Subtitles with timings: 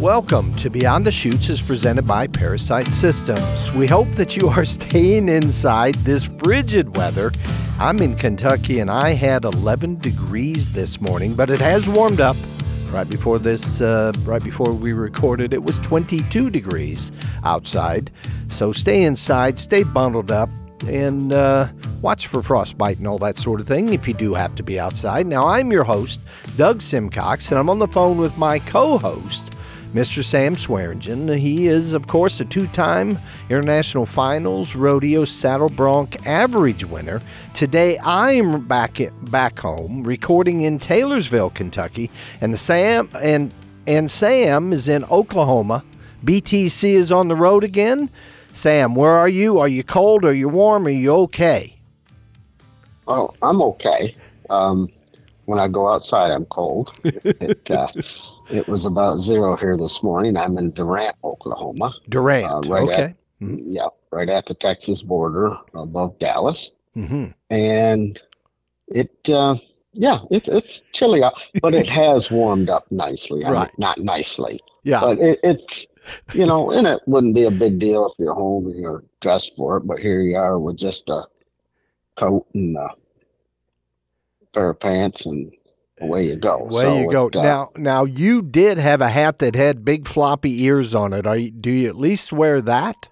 [0.00, 3.72] Welcome to Beyond the Chutes is presented by ParaSight Systems.
[3.72, 7.32] We hope that you are staying inside this frigid weather.
[7.80, 12.36] I'm in Kentucky and I had 11 degrees this morning, but it has warmed up.
[12.92, 17.10] Right before this, uh, right before we recorded, it was 22 degrees
[17.42, 18.12] outside.
[18.50, 20.48] So stay inside, stay bundled up,
[20.86, 21.68] and uh,
[22.02, 24.78] watch for frostbite and all that sort of thing if you do have to be
[24.78, 25.26] outside.
[25.26, 26.20] Now, I'm your host,
[26.56, 29.50] Doug Simcox, and I'm on the phone with my co host,
[29.94, 30.22] Mr.
[30.22, 31.28] Sam Swearingen.
[31.28, 37.20] He is, of course, a two time International Finals Rodeo Saddle Bronc average winner.
[37.54, 43.52] Today, I'm back, at, back home recording in Taylorsville, Kentucky, and the Sam and
[43.86, 45.82] and Sam is in Oklahoma.
[46.22, 48.10] BTC is on the road again.
[48.52, 49.58] Sam, where are you?
[49.58, 50.24] Are you cold?
[50.24, 50.86] Are you warm?
[50.86, 51.74] Are you okay?
[53.06, 54.14] Oh, I'm okay.
[54.50, 54.90] Um,
[55.46, 56.92] when I go outside, I'm cold.
[57.04, 57.88] It, uh,
[58.50, 60.36] it was about zero here this morning.
[60.36, 61.94] I'm in Durant, Oklahoma.
[62.08, 63.02] Durant, uh, right okay.
[63.02, 63.72] At, mm-hmm.
[63.72, 66.70] Yeah, right at the Texas border above Dallas.
[66.96, 67.26] Mm-hmm.
[67.50, 68.22] And
[68.88, 69.56] it, uh,
[69.92, 73.44] yeah, it, it's chilly out, but it has warmed up nicely.
[73.44, 73.68] I right.
[73.68, 74.60] Mean, not nicely.
[74.82, 75.00] Yeah.
[75.00, 75.86] But it, it's,
[76.32, 79.54] you know, and it wouldn't be a big deal if you're home and you're dressed
[79.56, 81.24] for it, but here you are with just a
[82.16, 82.88] coat and a
[84.52, 85.52] pair of pants and
[86.00, 86.58] away you go.
[86.58, 87.26] Away so you go.
[87.28, 91.12] It, uh, now, now you did have a hat that had big floppy ears on
[91.12, 91.24] it.
[91.24, 93.08] You, do you at least wear that?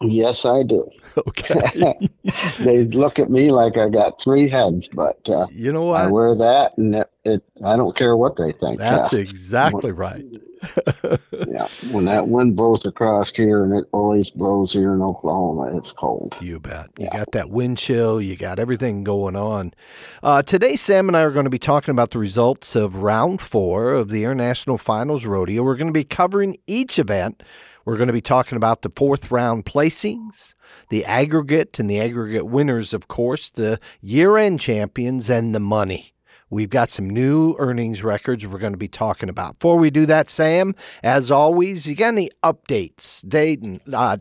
[0.00, 0.88] Yes, I do.
[1.16, 1.94] Okay.
[2.58, 6.02] they look at me like I got three heads, but uh, you know what?
[6.02, 8.80] I wear that, and it, it I don't care what they think.
[8.80, 10.24] That's uh, exactly right.
[11.48, 15.92] yeah, when that wind blows across here, and it always blows here in Oklahoma, it's
[15.92, 16.36] cold.
[16.40, 16.90] You bet.
[16.98, 18.20] You got that wind chill.
[18.20, 19.74] You got everything going on.
[20.22, 23.40] Uh, today, Sam and I are going to be talking about the results of round
[23.40, 25.62] four of the International Finals Rodeo.
[25.62, 27.42] We're going to be covering each event
[27.84, 30.54] we're going to be talking about the fourth round placings,
[30.88, 36.13] the aggregate and the aggregate winners, of course, the year end champions, and the money.
[36.54, 39.58] We've got some new earnings records we're going to be talking about.
[39.58, 43.28] Before we do that, Sam, as always, you got any updates?
[43.28, 44.18] Dayton, uh,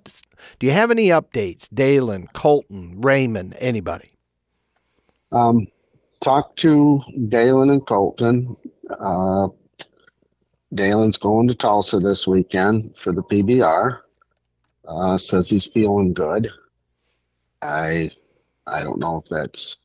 [0.58, 1.70] do you have any updates?
[1.72, 4.14] Dalen, Colton, Raymond, anybody?
[5.32, 5.68] Um,
[6.22, 8.58] talk to Dalen and Colton.
[8.90, 9.50] Uh,
[10.74, 14.00] Dalen's going to Tulsa this weekend for the PBR.
[14.88, 16.50] Uh, says he's feeling good.
[17.62, 18.10] I
[18.66, 19.78] I don't know if that's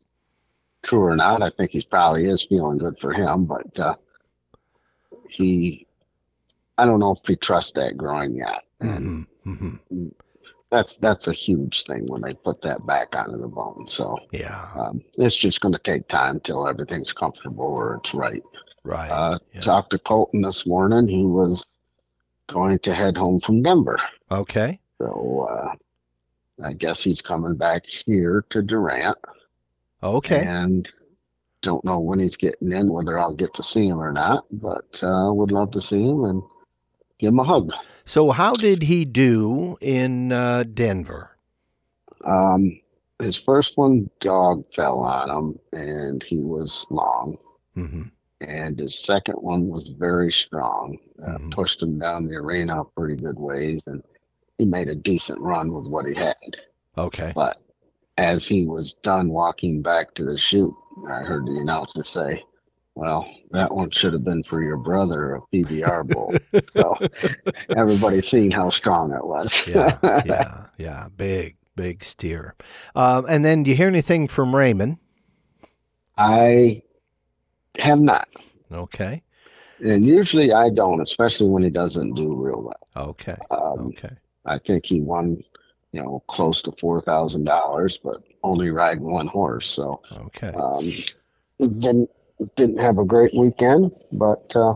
[0.82, 1.42] true or not.
[1.42, 3.94] I think he probably is feeling good for him, but uh,
[5.28, 5.86] he
[6.78, 8.62] I don't know if he trusts that growing yet.
[8.80, 9.22] Mm-hmm.
[9.50, 10.08] Mm-hmm.
[10.70, 13.86] That's that's a huge thing when they put that back onto the bone.
[13.88, 18.42] So yeah, um, it's just going to take time until everything's comfortable or it's right.
[18.84, 19.10] Right.
[19.10, 19.60] Uh, yeah.
[19.60, 21.08] Talked to Colton this morning.
[21.08, 21.66] He was
[22.46, 23.98] going to head home from Denver.
[24.30, 24.78] Okay.
[24.98, 25.74] So uh,
[26.64, 29.18] I guess he's coming back here to Durant.
[30.02, 30.44] Okay.
[30.44, 30.90] And
[31.62, 35.02] don't know when he's getting in, whether I'll get to see him or not, but
[35.02, 36.42] uh, would love to see him and
[37.18, 37.72] give him a hug.
[38.04, 41.36] So, how did he do in uh, Denver?
[42.24, 42.80] Um,
[43.20, 47.38] his first one, dog fell on him, and he was long.
[47.76, 48.02] Mm-hmm
[48.40, 50.98] and his second one was very strong.
[51.22, 51.50] Uh, mm-hmm.
[51.50, 54.02] Pushed him down the arena pretty good ways, and
[54.58, 56.36] he made a decent run with what he had.
[56.96, 57.32] Okay.
[57.34, 57.60] But
[58.18, 60.74] as he was done walking back to the chute,
[61.08, 62.42] I heard the announcer say,
[62.96, 66.34] well, that one should have been for your brother, a PBR bull.
[66.72, 66.96] so
[67.76, 69.66] everybody seeing how strong it was.
[69.68, 69.96] yeah,
[70.26, 71.08] yeah, yeah.
[71.16, 72.56] Big, big steer.
[72.96, 74.98] Um, and then do you hear anything from Raymond?
[76.18, 76.82] I
[77.78, 78.28] have not.
[78.72, 79.22] Okay.
[79.80, 83.08] And usually I don't, especially when he doesn't do real well.
[83.10, 83.36] Okay.
[83.52, 84.10] Um, okay.
[84.44, 85.44] I think he won,
[85.92, 89.66] you know, close to four thousand dollars, but only riding one horse.
[89.66, 90.48] So okay.
[90.48, 90.90] Um,
[91.58, 92.10] didn't
[92.56, 94.74] didn't have a great weekend, but uh,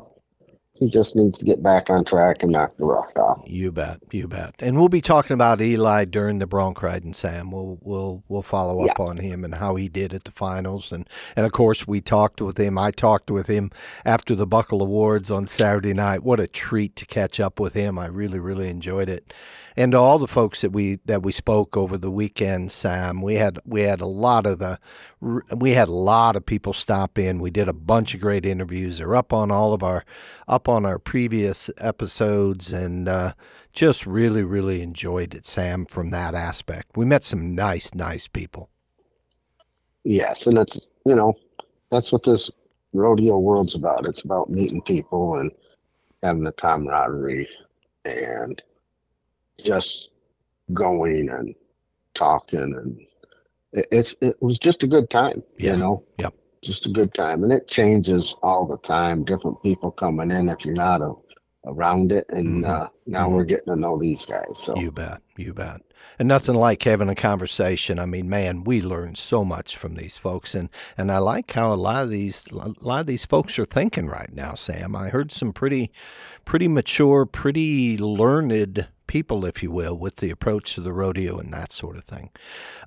[0.74, 3.40] he just needs to get back on track and knock the rust off.
[3.46, 4.54] You bet, you bet.
[4.58, 7.52] And we'll be talking about Eli during the bronc ride, and Sam.
[7.52, 9.04] We'll we'll we'll follow up yeah.
[9.04, 12.40] on him and how he did at the finals, and and of course we talked
[12.40, 12.78] with him.
[12.78, 13.70] I talked with him
[14.04, 16.24] after the Buckle Awards on Saturday night.
[16.24, 17.98] What a treat to catch up with him.
[17.98, 19.32] I really really enjoyed it
[19.76, 23.22] and to all the folks that we that we spoke over the weekend, Sam.
[23.22, 24.78] We had we had a lot of the
[25.20, 27.40] we had a lot of people stop in.
[27.40, 28.98] We did a bunch of great interviews.
[28.98, 30.04] They're up on all of our
[30.48, 33.32] up on our previous episodes, and uh,
[33.72, 35.86] just really really enjoyed it, Sam.
[35.86, 38.70] From that aspect, we met some nice nice people.
[40.04, 41.34] Yes, and that's you know
[41.90, 42.50] that's what this
[42.92, 44.06] rodeo world's about.
[44.06, 45.50] It's about meeting people and
[46.22, 47.48] having the camaraderie
[48.04, 48.62] and
[49.62, 50.10] just
[50.72, 51.54] going and
[52.14, 53.00] talking and
[53.72, 55.72] it, it's it was just a good time Yeah.
[55.74, 56.34] you know Yep.
[56.62, 60.64] just a good time and it changes all the time different people coming in if
[60.64, 61.12] you're not a,
[61.66, 62.68] around it and Mhm.
[62.68, 63.32] uh, now Mhm.
[63.32, 65.20] we're getting to know these guys so You bet.
[65.36, 65.80] You bet.
[66.18, 67.98] And nothing like having a conversation.
[67.98, 71.72] I mean, man, we learn so much from these folks, and and I like how
[71.72, 74.54] a lot of these a lot of these folks are thinking right now.
[74.54, 75.90] Sam, I heard some pretty,
[76.44, 81.52] pretty mature, pretty learned people, if you will, with the approach to the rodeo and
[81.52, 82.30] that sort of thing.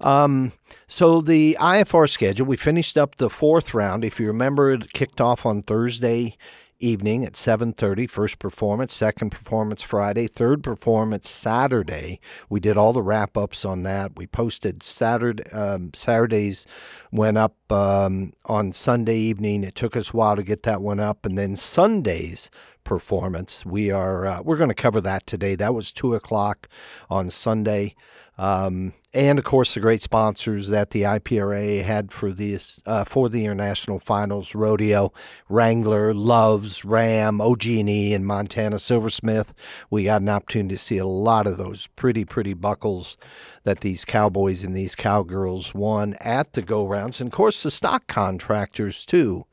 [0.01, 0.53] Um,
[0.87, 4.03] so the IFR schedule, we finished up the fourth round.
[4.03, 6.35] If you remember, it kicked off on Thursday
[6.79, 12.19] evening at 7.30 first performance second performance friday third performance saturday.
[12.49, 14.15] We did all the wrap ups on that.
[14.15, 16.67] We posted saturday um, saturdays
[17.11, 19.63] went up um, on sunday evening.
[19.63, 21.25] It took us a while to get that one up.
[21.25, 22.49] And then sunday's
[22.83, 25.55] performance we are uh, we're going to cover that today.
[25.55, 26.67] That was two o'clock
[27.09, 27.95] on sunday
[28.37, 33.29] um, and of course the great sponsors that the IPRA had for this uh, for
[33.29, 35.13] the international finals rodeo
[35.47, 39.53] Wrangler, Loves, Ram, OG&E, and Montana Silversmith.
[39.89, 43.17] We got an opportunity to see a lot of those pretty pretty buckles
[43.63, 47.71] that these cowboys and these cowgirls won at the go rounds, and of course the
[47.71, 49.45] stock contractors too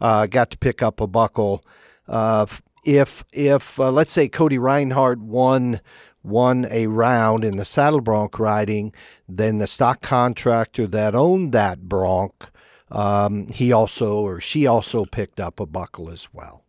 [0.00, 1.62] uh, got to pick up a buckle.
[2.08, 2.46] Uh,
[2.84, 5.80] if if uh, let's say Cody Reinhardt won
[6.22, 8.92] won a round in the saddle bronc riding,
[9.28, 12.50] then the stock contractor that owned that bronc,
[12.90, 16.64] um, he also or she also picked up a buckle as well.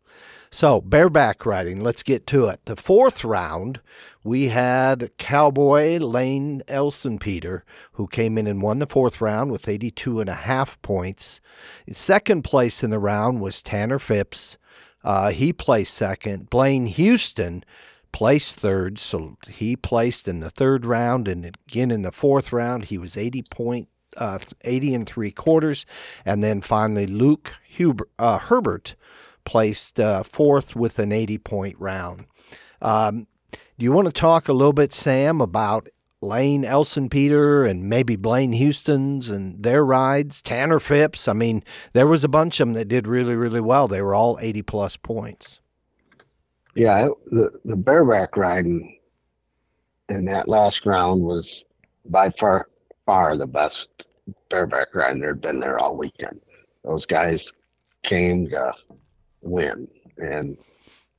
[0.53, 2.59] So bareback riding, let's get to it.
[2.65, 3.79] The fourth round,
[4.21, 7.63] we had Cowboy Lane Elson Peter,
[7.93, 11.39] who came in and won the fourth round with 82 and a half points.
[11.93, 14.57] Second place in the round was Tanner Phipps.
[15.05, 16.49] Uh, he placed second.
[16.49, 17.63] Blaine Houston
[18.11, 22.85] placed third, so he placed in the third round, and again in the fourth round,
[22.85, 23.87] he was 80 point,
[24.17, 25.85] uh, 80 and three quarters,
[26.25, 28.95] and then finally Luke Huber, uh, Herbert
[29.43, 32.25] placed uh, fourth with an 80 point round.
[32.81, 35.89] Um, do you want to talk a little bit, Sam, about
[36.21, 41.27] Lane Elson Peter and maybe Blaine Houston's and their rides, Tanner Phipps?
[41.27, 41.63] I mean,
[41.93, 43.87] there was a bunch of them that did really, really well.
[43.87, 45.61] They were all 80 plus points.
[46.75, 48.97] Yeah, the the bareback riding
[50.09, 51.65] in that last round was
[52.05, 52.69] by far
[53.05, 54.07] far the best
[54.49, 56.39] bareback riding there'd been there all weekend.
[56.83, 57.51] Those guys
[58.03, 58.73] came to
[59.41, 59.87] win,
[60.17, 60.57] and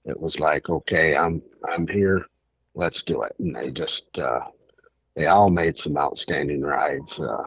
[0.04, 2.26] it was like, okay, I'm I'm here,
[2.74, 3.32] let's do it.
[3.38, 4.40] And they just uh,
[5.14, 7.20] they all made some outstanding rides.
[7.20, 7.44] Uh,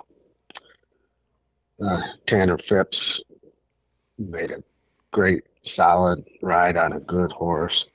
[1.84, 3.22] uh, Tanner Phipps
[4.18, 4.64] made a
[5.12, 7.88] great solid ride on a good horse.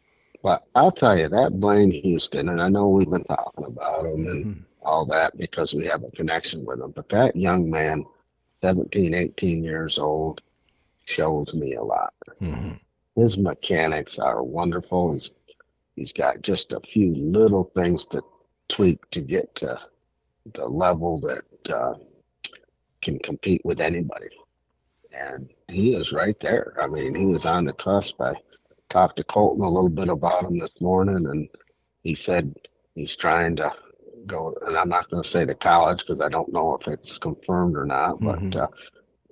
[0.42, 4.26] But I'll tell you that Blaine Houston, and I know we've been talking about him
[4.26, 4.64] and Mhm.
[4.82, 6.92] all that because we have a connection with him.
[6.92, 8.06] But that young man,
[8.62, 10.40] 17, 18 years old,
[11.04, 12.14] shows me a lot.
[12.40, 12.80] Mhm.
[13.16, 15.12] His mechanics are wonderful.
[15.12, 15.30] He's
[15.96, 18.22] he's got just a few little things to
[18.68, 19.78] tweak to get to
[20.54, 21.94] the level that uh,
[23.02, 24.28] can compete with anybody.
[25.12, 26.74] And he is right there.
[26.80, 28.20] I mean, he was on the cusp.
[28.20, 28.34] I
[28.90, 31.48] talked to Colton a little bit about him this morning, and
[32.02, 32.54] he said
[32.94, 33.72] he's trying to
[34.26, 34.54] go.
[34.66, 37.76] And I'm not going to say to college because I don't know if it's confirmed
[37.76, 38.52] or not, Mhm.
[38.52, 38.66] but uh,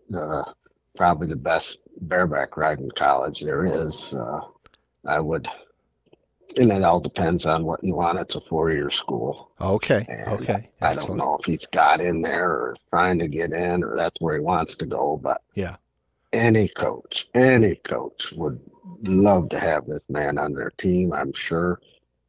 [0.09, 0.55] the
[0.97, 4.15] probably the best bareback riding college there is.
[4.15, 4.41] Uh,
[5.07, 5.47] I would,
[6.57, 8.19] and it all depends on what you want.
[8.19, 9.51] It's a four-year school.
[9.61, 10.05] Okay.
[10.09, 10.71] And Okay.
[10.81, 14.21] I don't know if he's got in there or trying to get in or that's
[14.21, 15.77] where he wants to go, but Yeah.
[16.33, 18.61] any coach, any coach would
[19.03, 21.13] love to have this man on their team.
[21.13, 21.81] I'm sure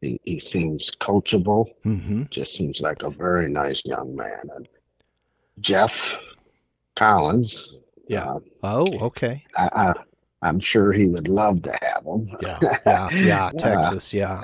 [0.01, 2.23] he, he seems coachable, Mm-hmm.
[2.29, 4.49] just seems like a very nice young man.
[4.55, 4.67] And
[5.59, 6.19] Jeff
[6.95, 7.75] Collins,
[8.07, 8.31] Yeah.
[8.33, 9.43] uh, Oh, okay.
[9.57, 9.93] I, I,
[10.41, 12.29] I'm sure he would love to have him.
[12.41, 12.59] Yeah.
[12.85, 13.09] Yeah.
[13.11, 13.51] Yeah.
[13.57, 14.13] Texas.
[14.13, 14.43] Yeah.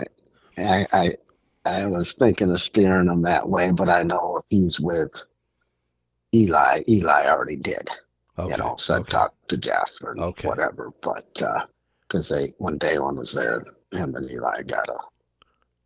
[0.58, 1.16] I, I
[1.66, 5.12] I was thinking of steering him that way, but I know if he's with
[6.34, 7.88] Eli, Eli already did.
[8.38, 8.52] Okay.
[8.52, 9.10] You know, said okay.
[9.12, 10.48] talk to Jeff or Okay.
[10.48, 10.92] whatever.
[11.02, 11.42] But
[12.08, 14.98] because they when Dalen was there, him and Eli got a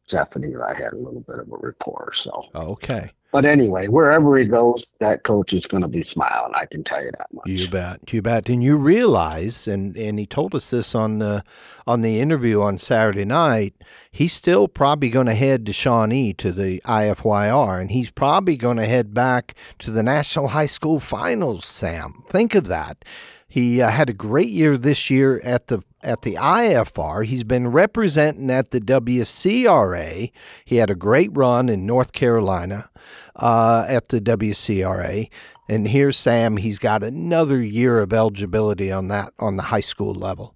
[0.07, 2.11] Jeff and Eli had a little bit of a rapport.
[2.13, 3.11] So, Okay.
[3.31, 6.51] but anyway, wherever he goes, that coach is going to be smiling.
[6.55, 7.45] I can tell you that much.
[7.47, 8.49] You bet, you bet.
[8.49, 11.43] And you realize, and, and he told us this on the
[11.85, 13.75] on the interview on Saturday night.
[14.11, 18.77] He's still probably going to head to Shawnee to the IFYR, and he's probably going
[18.77, 21.65] to head back to the National High School Finals.
[21.67, 23.05] Sam, think of that.
[23.47, 27.25] He uh, had a great year this year at the at the IFR.
[27.25, 30.31] He's been representing at the WCRA.
[30.65, 32.89] He had a great run in North Carolina
[33.35, 35.29] uh, at the WCRA.
[35.67, 36.57] And here's Sam.
[36.57, 40.55] He's got another year of eligibility on that on the high school level.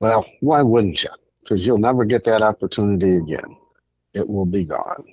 [0.00, 1.10] Well, why wouldn't you?
[1.42, 3.56] Because you'll never get that opportunity again.
[4.14, 5.04] It will be gone.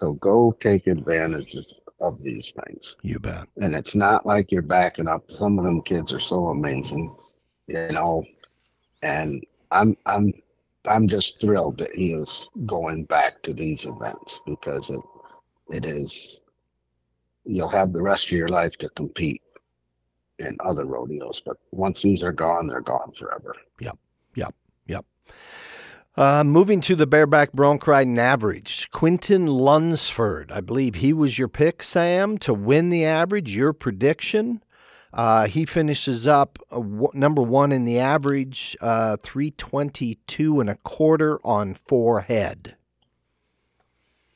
[0.00, 1.56] So go take advantage
[2.00, 2.96] of these things.
[3.02, 3.46] You bet.
[3.60, 5.30] And it's not like you're backing up.
[5.30, 7.14] Some of them kids are so amazing,
[7.72, 8.24] you know.
[9.02, 10.32] And I'm I'm
[10.86, 15.00] I'm just thrilled that he is going back to these events because it
[15.70, 16.42] it is
[17.44, 19.42] you'll have the rest of your life to compete
[20.38, 21.40] in other rodeos.
[21.44, 23.54] But once these are gone, they're gone forever.
[23.80, 23.98] Yep.
[24.34, 24.54] Yep.
[24.86, 25.04] Yep.
[26.14, 30.52] Uh, moving to the bareback bronc riding average, Quinton Lunsford.
[30.52, 33.56] I believe he was your pick, Sam, to win the average.
[33.56, 34.62] Your prediction.
[35.12, 40.76] Uh, he finishes up uh, w- number one in the average, uh, 322 and a
[40.76, 42.76] quarter on four head.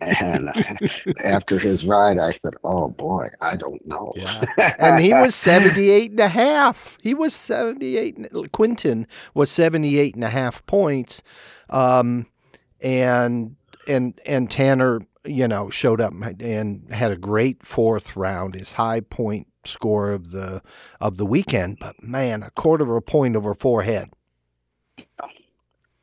[0.00, 0.50] and
[1.24, 4.44] after his ride, I said, "Oh boy, I don't know." Yeah.
[4.78, 6.98] and he was 78 and a half.
[7.02, 8.52] He was 78.
[8.52, 11.22] Quinton was 78 and a half points.
[11.70, 12.26] Um,
[12.80, 13.56] and
[13.86, 18.54] and and Tanner, you know, showed up and had a great fourth round.
[18.54, 20.62] His high point score of the
[21.00, 24.10] of the weekend, but man, a quarter of a point over four head.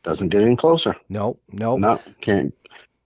[0.06, 0.96] Doesn't get any closer.
[1.10, 1.78] No, no.
[1.78, 2.54] No, can't.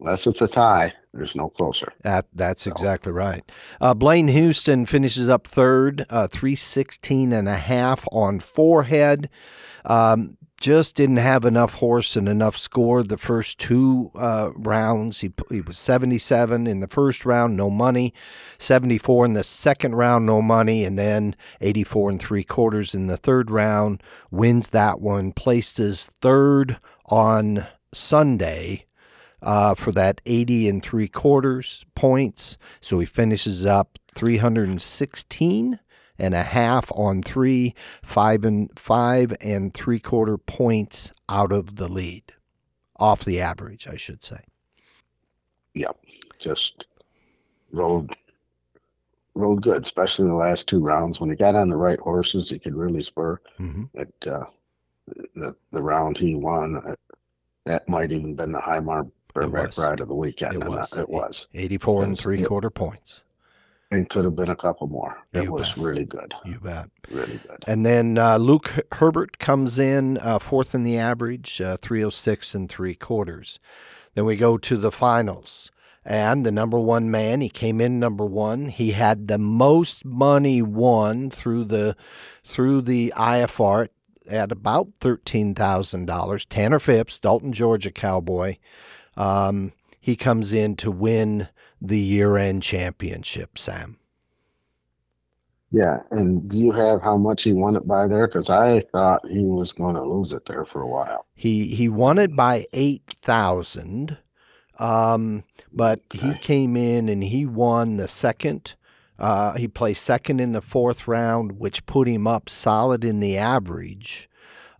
[0.01, 1.91] Unless it's a tie, there's no closer.
[2.03, 2.71] That, that's so.
[2.71, 3.49] exactly right.
[3.81, 9.29] Uh, Blaine Houston finishes up third, uh, 316 and a half on four head.
[9.85, 15.21] Um, just didn't have enough horse and enough score the first two uh, rounds.
[15.21, 18.13] He, he was 77 in the first round, no money.
[18.57, 20.83] 74 in the second round, no money.
[20.83, 24.03] And then 84 and three quarters in the third round.
[24.31, 25.31] Wins that one.
[25.31, 28.85] Places third on Sunday
[29.41, 32.57] uh, for that 80 and three quarters points.
[32.81, 35.79] So he finishes up 316
[36.19, 37.73] and a half on three,
[38.03, 42.33] five and five and three quarter points out of the lead,
[42.97, 44.41] off the average, I should say.
[45.73, 45.97] Yep,
[46.39, 46.85] just
[47.71, 48.13] rode
[49.35, 51.19] rode good, especially in the last two rounds.
[51.19, 53.39] When he got on the right horses, he could really spur.
[53.59, 53.83] Mm-hmm.
[53.93, 54.45] It, uh,
[55.35, 56.95] the the round he won, uh,
[57.65, 60.55] that might even been the high mark bareback ride of the weekend.
[60.55, 60.93] It was.
[60.97, 61.47] It was.
[61.53, 63.23] 84 and three quarter points
[63.91, 65.17] and could have been a couple more.
[65.34, 65.84] It you was bet.
[65.84, 66.34] really good.
[66.46, 66.89] You bet.
[67.10, 67.63] Really good.
[67.67, 72.69] And then uh, Luke Herbert comes in uh, fourth in the average, uh, 306 and
[72.69, 73.60] three quarters.
[74.13, 75.72] Then we go to the finals.
[76.05, 78.69] And the number one man, he came in number one.
[78.69, 81.96] He had the most money won through the
[82.43, 83.89] through the IFR
[84.27, 86.46] at about thirteen thousand dollars.
[86.46, 88.55] Tanner Phipps, Dalton, Georgia cowboy.
[89.17, 91.50] Um, he comes in to win
[91.81, 93.98] the year end championship, Sam.
[95.71, 98.27] Yeah, and do you have how much he won it by there?
[98.27, 101.25] Because I thought he was going to lose it there for a while.
[101.36, 104.17] He he won it by eight thousand,
[104.79, 106.27] um, but okay.
[106.27, 108.75] he came in and he won the second.
[109.19, 113.38] Uh, he placed second in the fourth round, which put him up solid in the
[113.38, 114.27] average.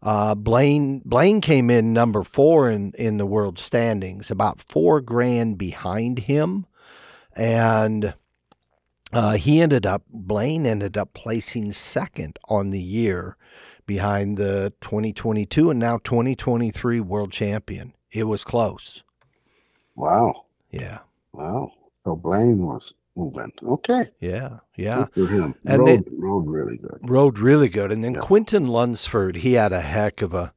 [0.02, 5.60] Uh, Blaine Blaine came in number four in in the world standings, about four grand
[5.60, 6.66] behind him
[7.40, 8.14] and
[9.14, 13.38] uh, he ended up Blaine ended up placing second on the year
[13.86, 17.94] behind the 2022 and now 2023 world champion.
[18.12, 19.04] It was close.
[19.96, 20.46] Wow.
[20.72, 21.00] Yeah.
[21.34, 21.72] Wow.
[22.04, 23.52] So Blaine was moving.
[23.64, 24.10] Okay.
[24.20, 24.60] Yeah.
[24.76, 25.08] Yeah.
[25.16, 25.56] Good for him.
[25.66, 27.00] And rode, they- rode really good.
[27.02, 27.92] Rode really good.
[27.92, 28.20] And then Yeah.
[28.20, 30.54] Quinton Lunsford, he had a heck of a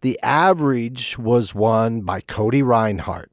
[0.00, 3.30] The average was won by Cody Reinhardt.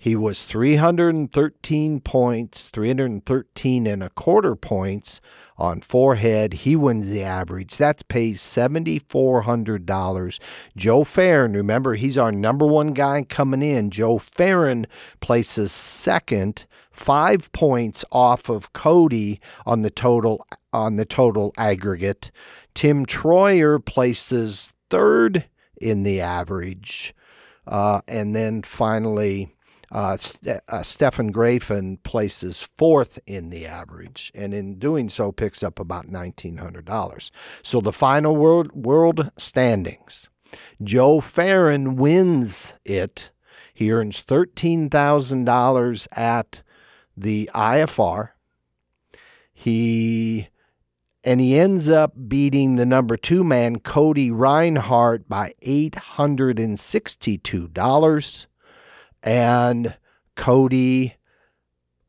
[0.00, 5.20] He was 313 points, 313 and a quarter points
[5.56, 6.52] on four head.
[6.52, 7.78] He wins the average.
[7.78, 10.38] That pays $7,400.
[10.76, 13.90] Joe Farron, remember, he's our number one guy coming in.
[13.90, 14.86] Joe Farron
[15.18, 22.30] places second, five points off of Cody on the total on the total aggregate.
[22.78, 25.46] Tim Troyer places third
[25.80, 27.12] in the average.
[27.66, 29.48] Uh, and then finally,
[29.90, 35.64] uh, Ste- uh, Stefan Grafen places fourth in the average, and in doing so, picks
[35.64, 37.30] up about $1,900.
[37.64, 40.28] So the final world, world standings
[40.80, 43.32] Joe Farron wins it.
[43.74, 46.62] He earns $13,000 at
[47.16, 48.28] the IFR.
[49.52, 50.46] He
[51.24, 58.46] and he ends up beating the number two man, Cody Reinhardt, by $862.
[59.24, 59.96] And
[60.36, 61.16] Cody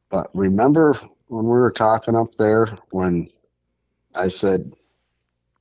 [0.09, 3.29] But remember when we were talking up there when
[4.13, 4.73] I said,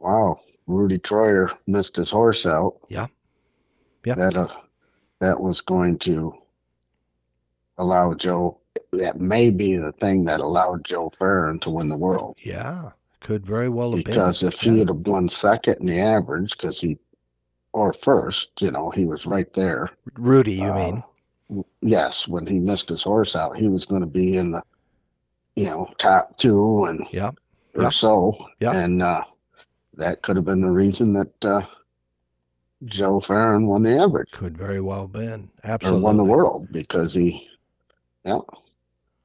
[0.00, 2.78] wow, Rudy Troyer missed his horse out?
[2.88, 3.06] Yeah.
[4.04, 4.16] Yeah.
[4.16, 4.48] That, uh,
[5.20, 6.34] that was going to
[7.78, 8.58] allow Joe,
[8.92, 12.36] that may be the thing that allowed Joe Farron to win the world.
[12.42, 12.90] Yeah,
[13.20, 14.48] could very well have because been.
[14.48, 16.98] if he had have won second in the average, because he
[17.72, 19.90] or first, you know, he was right there.
[20.14, 21.02] Rudy, you uh,
[21.48, 21.64] mean?
[21.82, 24.62] Yes, when he missed his horse out, he was going to be in the
[25.56, 27.30] you know top two and yeah,
[27.74, 27.92] or yep.
[27.92, 28.36] so.
[28.60, 29.24] Yeah, and uh,
[29.94, 31.44] that could have been the reason that.
[31.44, 31.66] Uh,
[32.86, 34.30] Joe Farron won the average.
[34.30, 35.50] Could very well have been.
[35.64, 36.00] Absolutely.
[36.00, 37.46] Or won the world because he,
[38.24, 38.38] yeah,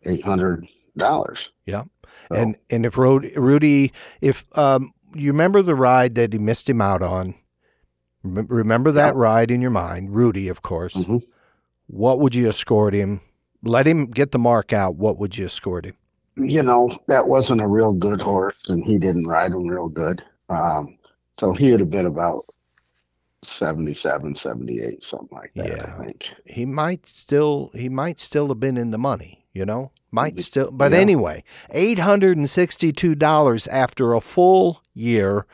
[0.04, 1.52] 800 dollars.
[1.66, 1.84] Yeah,
[2.30, 2.36] so.
[2.36, 7.02] and and if Rudy, if um, you remember the ride that he missed him out
[7.02, 7.36] on,
[8.24, 9.22] remember that yeah.
[9.22, 10.96] ride in your mind, Rudy, of course.
[10.96, 11.18] Mm-hmm.
[11.88, 13.22] What would you escort him?
[13.64, 14.96] Let him get the mark out.
[14.96, 15.96] What would you escort him?
[16.38, 20.24] You know that wasn't a real good horse, and he didn't ride him real good.
[20.50, 20.98] Um,
[21.38, 22.46] so he would have been about
[23.44, 25.96] 77 78 something like that yeah.
[26.00, 29.92] i think he might still he might still have been in the money you know
[30.16, 30.98] might still, but Yeah.
[31.00, 35.46] anyway, eight hundred and sixty-two dollars after a full year.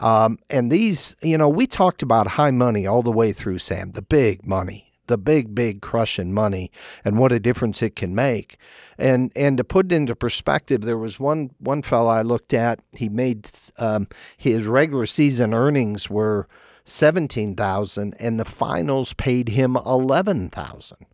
[0.00, 3.92] Um, and these, you know, we talked about high money all the way through, Sam.
[3.92, 6.70] The big money, the big, big crushing money,
[7.04, 8.58] and what a difference it can make.
[8.98, 12.80] And and to put it into perspective, there was one one fella I looked at.
[12.92, 16.46] He made um, his regular season earnings were
[16.84, 21.06] seventeen thousand, and the finals paid him eleven thousand.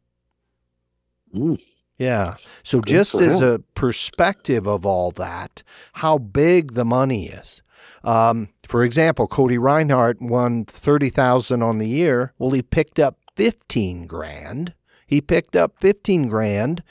[1.35, 1.61] Mm.
[2.00, 2.36] Yeah.
[2.62, 3.48] So Good just as him.
[3.48, 7.62] a perspective of all that, how big the money is.
[8.02, 12.32] Um, for example, Cody Reinhardt won thirty thousand on the year.
[12.38, 14.72] Well, he picked up fifteen grand.
[15.06, 16.82] He picked up fifteen grand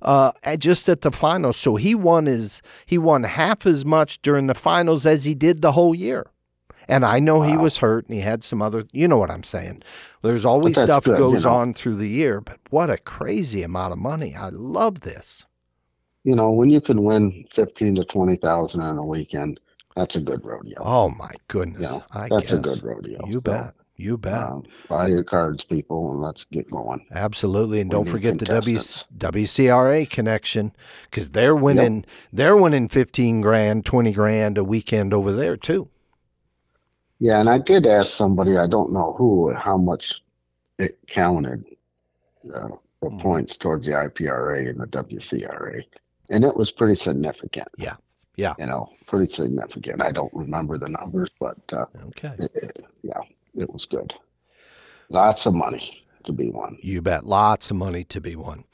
[0.00, 1.58] uh, just at the finals.
[1.58, 5.60] So he won his he won half as much during the finals as he did
[5.60, 6.30] the whole year.
[6.88, 9.42] And I know he was hurt and he had some other, you know what I'm
[9.42, 9.82] saying.
[10.22, 11.54] There's always stuff good, you goes know.
[11.54, 14.34] on through the year, but what a crazy amount of money.
[14.36, 15.44] I love this.
[16.24, 19.60] You know, when you can win fifteen to twenty thousand on a weekend,
[19.94, 20.78] that's a good rodeo.
[20.80, 21.92] Oh my goodness.
[21.92, 23.24] Yeah, I that's a good rodeo.
[23.26, 23.74] You So, bet.
[23.98, 24.34] You bet.
[24.34, 27.06] um, buy your cards, people, and let's get going.
[27.12, 30.72] Absolutely, and we don't forget the w- WCRA connection
[31.10, 32.04] because they're winning.
[32.32, 35.88] They're winning fifteen grand, twenty grand a weekend over there too.
[37.18, 40.22] Yeah, and I did ask somebody, I don't know who, how much
[40.78, 41.64] it counted
[42.54, 42.68] uh,
[43.00, 43.20] for Mhm.
[43.20, 45.82] points towards the IPRA and the WCRA,
[46.30, 47.68] and it was pretty significant.
[47.78, 47.96] Yeah,
[48.36, 48.54] yeah.
[48.58, 50.02] You know, pretty significant.
[50.02, 53.20] I don't remember the numbers, but uh, Okay, it, it, yeah,
[53.56, 54.14] it was good.
[55.08, 56.76] Lots of money to be won.
[56.82, 57.24] you bet.
[57.24, 58.64] Lots of money to be won.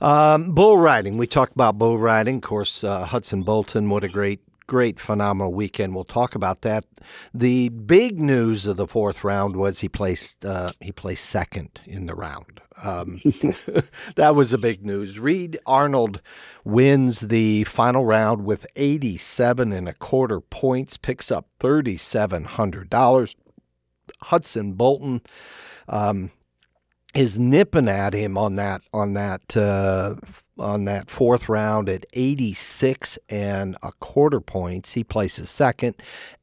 [0.00, 1.16] Um, bull riding.
[1.18, 2.36] We talked about bull riding.
[2.36, 3.88] Of course, uh, Hudson Bolton.
[3.90, 5.94] What a great, great, phenomenal weekend.
[5.94, 6.84] We'll talk about that.
[7.32, 12.06] The big news of the fourth round was he placed uh, he placed second in
[12.06, 12.60] the round.
[12.82, 13.20] Um,
[14.16, 15.18] that was the big news.
[15.18, 16.20] Reed Arnold
[16.64, 23.34] wins the final round with 87 and a quarter points, picks up $3,700.
[24.20, 25.20] Hudson Bolton
[25.88, 26.30] um,
[27.14, 30.16] is nipping at him on that on that uh,
[30.58, 34.92] on that fourth round at 86 and a quarter points.
[34.92, 35.96] He places second.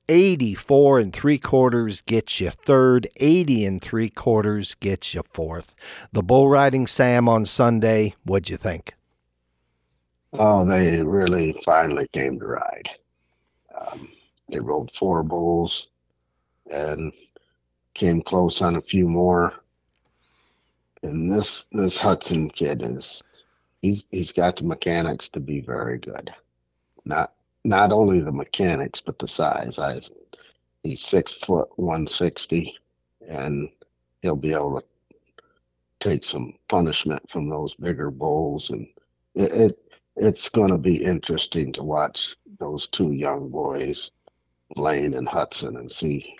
[0.09, 3.07] 84 and three quarters gets you third.
[3.17, 5.73] 80 and three quarters gets you fourth.
[6.11, 8.15] The bull riding Sam on Sunday.
[8.25, 8.93] What'd you think?
[10.33, 12.89] Oh, they really finally came to ride.
[13.79, 14.09] Um,
[14.49, 15.87] they rode four bulls
[16.69, 17.11] and
[17.93, 19.53] came close on a few more.
[21.03, 23.23] And this this Hudson kid is
[23.81, 26.31] he's he's got the mechanics to be very good.
[27.05, 29.79] Not not only the mechanics but the size.
[29.79, 29.99] I
[30.83, 32.75] he's six foot one sixty
[33.27, 33.69] and
[34.21, 34.85] he'll be able to
[35.99, 38.87] take some punishment from those bigger bulls and
[39.35, 39.79] it, it
[40.17, 44.11] it's going to be interesting to watch those two young boys,
[44.75, 46.35] Lane and Hudson, and see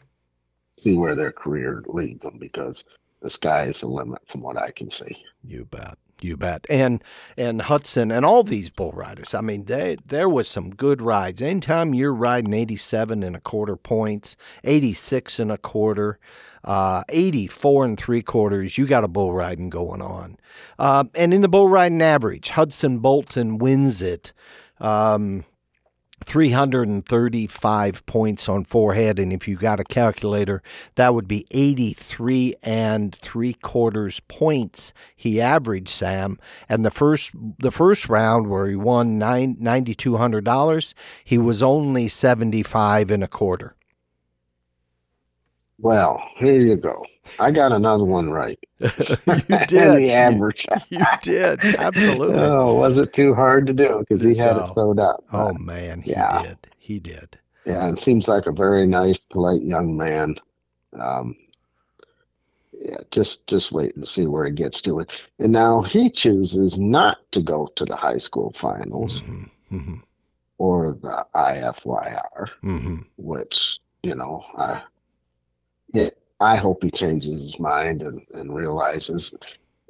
[0.78, 2.84] see where their career leads them because
[3.22, 5.16] the sky is the limit from what I can see.
[5.44, 5.98] You bet.
[6.24, 6.66] You bet.
[6.70, 7.04] And
[7.38, 9.34] and Hudson and all these bull riders.
[9.34, 11.42] I mean, they there was some good rides.
[11.42, 16.20] Anytime you're riding 87 and a quarter points, 86 and a quarter,
[16.64, 20.38] uh, 84 and three quarters, you got a bull riding going on.
[20.78, 24.34] Uh, and in the bull riding average, Hudson Bolton wins it.
[24.80, 25.46] Um,
[26.24, 29.20] 335 points on four head.
[29.20, 30.62] And if you got a calculator,
[30.96, 36.40] that would be 83 and three quarters points he averaged, Sam.
[36.70, 41.38] And the first the first round where he won nine ninety two hundred dollars, he
[41.38, 43.76] was only 75 and a quarter.
[45.80, 47.04] Well, here you go.
[47.40, 48.60] I got another one right.
[48.80, 48.88] you
[49.68, 49.70] did.
[49.70, 50.68] the average.
[50.90, 51.60] You did.
[51.78, 52.38] Absolutely.
[52.38, 55.24] oh, was it too hard to do because he had it sewed up.
[55.34, 56.42] Oh man, he Yeah.
[56.44, 56.58] did.
[56.78, 57.38] He did.
[57.66, 60.36] Yeah, and seems like a very nice, polite young man.
[61.00, 61.36] Um,
[62.74, 65.10] yeah, just just wait and see where he gets to it.
[65.40, 69.96] And now he chooses not to go to the high school finals hmm hmm
[70.58, 74.82] or the IFYR, hmm which you know, I
[76.42, 79.34] I hope he changes his mind and, and realizes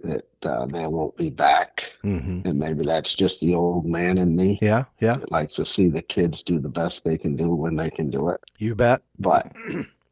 [0.04, 1.94] that uh, they won't be back.
[2.02, 5.18] hmm And maybe that's just the old man in me Yeah, yeah.
[5.18, 8.10] that likes to see the kids do the best they can do when they can
[8.10, 8.42] do it.
[8.58, 9.02] You bet.
[9.20, 9.52] But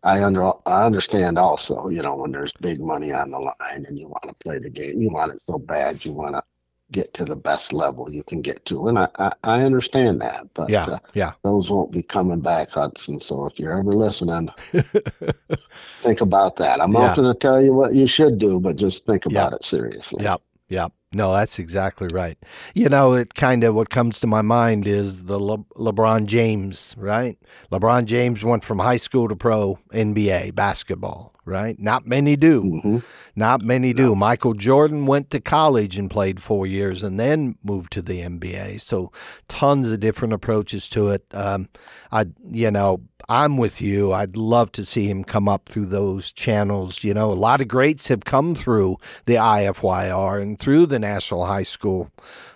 [0.04, 4.00] I under I understand also, you know, when there's big money on the line and
[4.00, 6.44] you want to play the game, you want it so bad, you want to
[6.92, 10.48] get to the best level you can get to, and I I, I understand that.
[10.54, 11.34] But Yeah, uh, yeah.
[11.44, 13.20] those won't be coming back, Hudson.
[13.20, 14.50] So if you're ever listening,
[16.02, 16.82] think about that.
[16.82, 17.00] I'm Yeah.
[17.08, 20.24] not going to tell you what you should do, but just think about it seriously.
[20.24, 20.42] Yep.
[20.70, 20.94] Yep.
[21.12, 22.38] No, that's exactly right.
[22.76, 26.96] You know, it kind of what comes to my mind is the Le- LeBron James,
[27.00, 27.36] right?
[27.72, 31.80] LeBron James went from high school to pro NBA basketball, right?
[31.80, 32.62] Not many do.
[32.64, 32.98] Mm-hmm.
[33.36, 34.14] Not many do.
[34.14, 38.80] Michael Jordan went to college and played four years and then moved to the NBA.
[38.82, 39.12] So
[39.48, 41.26] tons of different approaches to it.
[41.32, 41.70] Um,
[42.12, 44.12] I, you know, I'm with you.
[44.12, 47.04] I'd love to see him come up through those channels.
[47.04, 51.46] You know, a lot of greats have come through the IFYR and through the National
[51.46, 52.12] High School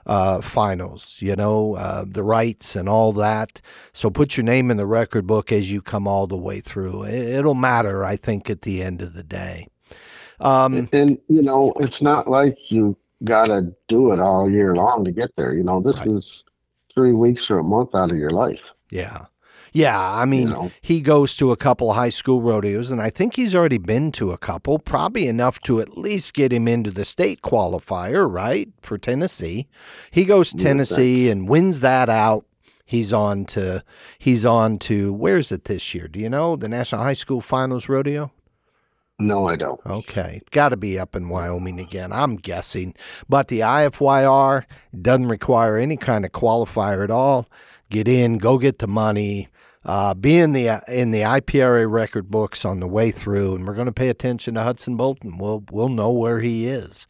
[0.07, 3.61] uh, finals, you know, uh, the rights and all that.
[3.93, 7.05] So put your name in the record book as you come all the way through.
[7.05, 9.67] It'll matter, I think, at the end of the day.
[10.39, 14.75] Um, and, and, you know, it's not like you got to do it all year
[14.75, 15.53] long to get there.
[15.53, 16.07] You know, this right.
[16.07, 16.43] is
[16.93, 18.71] three weeks or a month out of your life.
[18.89, 19.25] Yeah.
[19.73, 20.71] Yeah, I mean, you know?
[20.81, 24.31] he goes to a couple high school rodeos, and I think he's already been to
[24.31, 28.99] a couple, probably enough to at least get him into the state qualifier, right, for
[28.99, 29.67] Tennessee.
[30.11, 32.45] He goes to Tennessee and wins that out.
[32.85, 33.83] He's on to
[34.19, 36.07] he's on to where's it this year?
[36.07, 38.31] Do you know the National High School Finals Rodeo?
[39.19, 39.79] No, I don't.
[39.85, 40.41] Okay.
[40.51, 42.93] Got to be up in Wyoming again, I'm guessing.
[43.29, 44.65] But the IFYR
[45.01, 47.47] doesn't require any kind of qualifier at all.
[47.89, 49.49] Get in, go get the money,
[49.85, 53.73] uh, be in the in the IPRA record books on the way through, and we're
[53.73, 55.37] going to pay attention to Hudson Bolton.
[55.37, 57.05] We'll we'll know where he is.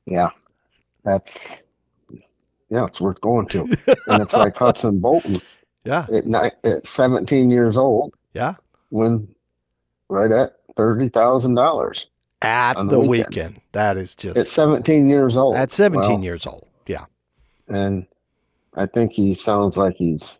[0.05, 0.29] yeah,
[1.03, 1.63] that's
[2.69, 3.61] yeah, it's worth going to,
[4.07, 5.41] and it's like Hudson Bolton.
[5.85, 8.13] Yeah, at, at seventeen years old.
[8.33, 8.55] Yeah,
[8.91, 9.33] win
[10.09, 12.07] right at thirty thousand dollars
[12.43, 13.29] at the, the weekend.
[13.29, 13.61] weekend.
[13.71, 15.55] That is just at 17 years old.
[15.55, 17.05] At 17 well, years old, yeah.
[17.67, 18.05] And
[18.75, 20.39] I think he sounds like he's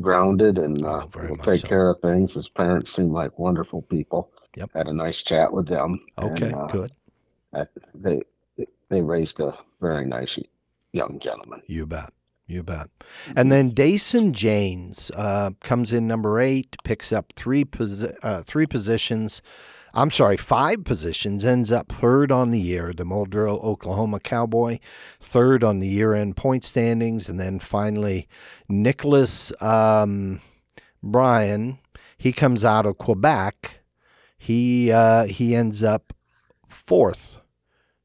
[0.00, 1.68] grounded and uh, oh, will take so.
[1.68, 2.34] care of things.
[2.34, 4.30] His parents seem like wonderful people.
[4.56, 4.70] Yep.
[4.74, 6.00] Had a nice chat with them.
[6.18, 6.92] Okay, and, uh, good.
[7.94, 8.22] they
[8.88, 10.38] they raised a very nice
[10.92, 11.62] young gentleman.
[11.66, 12.12] You bet.
[12.46, 12.88] You bet.
[13.34, 18.66] And then Dason James uh, comes in number eight, picks up three posi- uh, three
[18.66, 19.42] positions.
[19.96, 22.92] I'm sorry, five positions, ends up third on the year.
[22.94, 24.78] The Muldrow, Oklahoma Cowboy,
[25.20, 27.30] third on the year end point standings.
[27.30, 28.28] And then finally,
[28.68, 30.42] Nicholas um,
[31.02, 31.78] Bryan,
[32.18, 33.80] he comes out of Quebec.
[34.36, 36.12] He, uh, he ends up
[36.68, 37.38] fourth.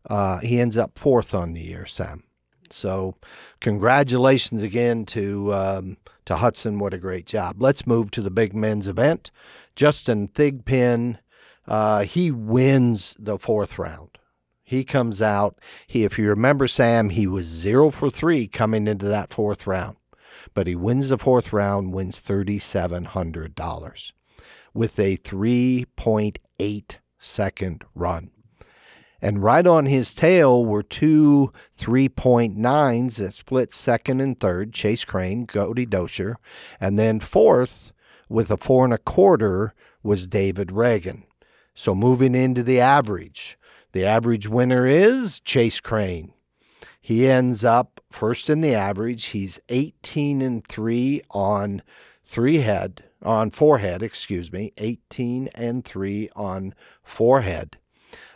[0.10, 2.23] Uh, he ends up fourth on the year, Sam.
[2.69, 3.15] So,
[3.60, 6.80] congratulations again to um, to Hudson.
[6.80, 7.62] What a great job.
[7.62, 9.30] Let's move to the big men's event.
[9.75, 11.17] Justin Thigpen
[11.72, 14.18] uh, he wins the fourth round.
[14.62, 15.58] He comes out.
[15.88, 19.96] He, if you remember, Sam, he was zero for three coming into that fourth round,
[20.54, 24.12] but he wins the fourth round, wins thirty seven hundred dollars
[24.74, 28.32] with a three point eight second run.
[29.22, 35.46] And right on his tail were two 3.9s that split second and third Chase Crane,
[35.48, 36.38] Cody Dosher.
[36.82, 37.94] And then fourth,
[38.28, 41.24] with a four and a quarter, was David Reagan.
[41.74, 43.58] So moving into the average,
[43.92, 46.34] the average winner is Chase Crane.
[47.02, 49.28] He ends up first in the average.
[49.28, 51.82] He's 18 and 3 on
[52.24, 57.78] three head, on four head, excuse me, 18 and 3 on four head.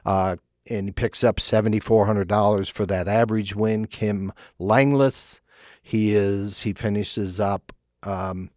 [0.05, 3.85] Uh, and he picks up $7,400 for that average win.
[3.85, 5.41] Kim Langless,
[5.81, 7.71] he is, he finishes up
[8.01, 8.49] um,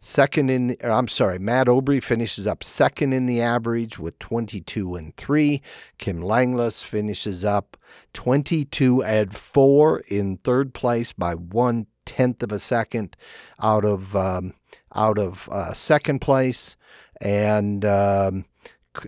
[0.00, 4.94] second in the, I'm sorry, Matt Obrey finishes up second in the average with 22
[4.94, 5.62] and 3.
[5.98, 7.76] Kim Langlois finishes up
[8.12, 13.16] 22 and 4 in third place by one tenth of a second
[13.62, 14.54] out of um,
[14.94, 16.76] out of uh, second place.
[17.20, 18.44] And um,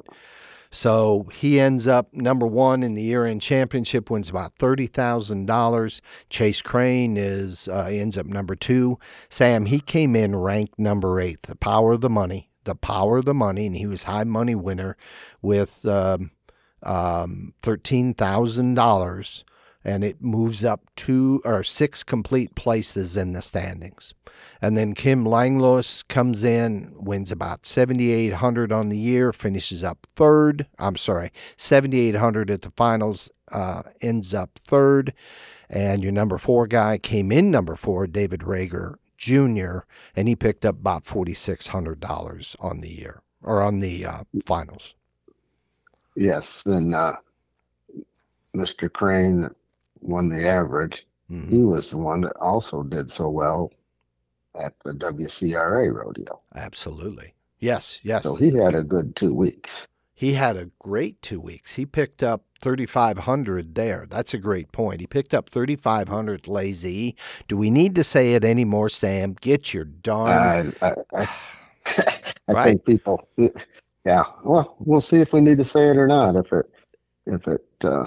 [0.70, 6.02] So he ends up number one in the year-end championship, wins about thirty thousand dollars.
[6.28, 8.98] Chase Crane is uh, ends up number two.
[9.28, 11.44] Sam he came in ranked number eight.
[11.44, 14.54] The power of the money, the power of the money, and he was high money
[14.54, 14.96] winner
[15.40, 16.32] with um,
[16.82, 19.44] um, thirteen thousand dollars,
[19.86, 24.14] and it moves up two or six complete places in the standings.
[24.60, 30.66] And then Kim Langlois comes in, wins about 7,800 on the year, finishes up third.
[30.80, 35.14] I'm sorry, 7,800 at the finals, uh, ends up third.
[35.70, 39.78] And your number four guy came in number four, David Rager Jr.,
[40.16, 44.94] and he picked up about $4,600 on the year or on the uh, finals.
[46.16, 47.16] Yes, and uh,
[48.56, 48.92] Mr.
[48.92, 49.48] Crane
[50.00, 51.06] won the average.
[51.30, 51.48] Mhm.
[51.50, 53.72] He was the one that also did so well
[54.54, 56.40] at the WCRA rodeo.
[56.54, 57.34] Absolutely.
[57.58, 58.22] Yes, yes.
[58.24, 59.86] So he had a good two weeks.
[60.14, 61.74] He had a great two weeks.
[61.74, 64.06] He picked up 3,500 there.
[64.08, 65.00] That's a great point.
[65.00, 67.16] He picked up 3,500 lazy.
[67.48, 69.36] Do we need to say it anymore, Sam?
[69.38, 70.72] Get your darn.
[70.80, 71.28] I, I, I,
[72.48, 72.64] I Right.
[72.64, 73.28] think people,
[74.06, 74.22] yeah.
[74.44, 76.36] Well, we'll see if we need to say it or not.
[76.36, 76.66] If it,
[77.26, 78.06] if it uh,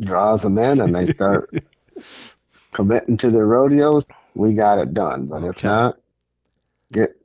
[0.00, 1.50] draws them in and they start
[2.72, 5.26] committing to their rodeos, we got it done.
[5.26, 5.98] But if not,
[6.90, 7.16] get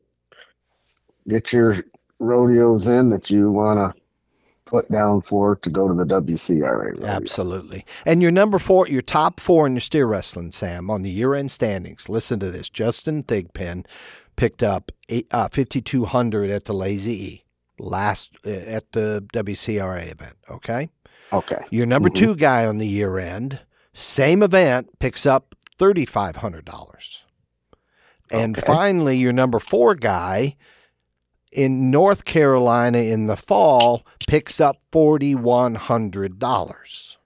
[1.28, 1.76] get your
[2.20, 4.02] rodeos in that you want to
[4.66, 7.06] put down for to go to the WCRA rodeo.
[7.06, 7.86] Absolutely.
[8.06, 11.34] And your number four, your top four in your steer wrestling, Sam, on the year
[11.34, 12.10] end standings.
[12.10, 12.70] Listen to this.
[12.70, 13.86] Justin Thigpen
[14.36, 17.44] picked up eight, uh, 5,200 at the Lazy E
[17.80, 20.36] last uh, at the WCRA event.
[20.50, 20.90] Okay.
[21.34, 21.62] Okay.
[21.72, 22.16] Your number Mhm.
[22.16, 23.60] two guy on the year end,
[23.94, 27.24] same event, picks up $3,500.
[28.32, 28.66] And Okay.
[28.66, 30.56] finally, your number four guy
[31.52, 37.18] in North Carolina in the fall picks up $4,100.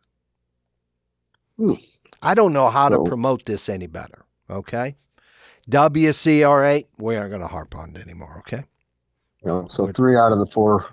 [1.57, 1.73] Hmm.
[2.21, 4.25] I don't know how So- to promote this any better.
[4.49, 4.95] Okay.
[5.69, 8.38] WCRA, we aren't going to harp on it anymore.
[8.39, 8.65] Okay.
[9.43, 10.86] You know, so three out of the four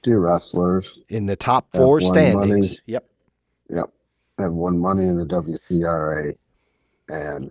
[0.00, 2.70] steer wrestlers In the top four standings.
[2.70, 2.78] money.
[2.86, 3.90] Yep.
[4.38, 6.34] have won money in the WCRA,
[7.08, 7.50] and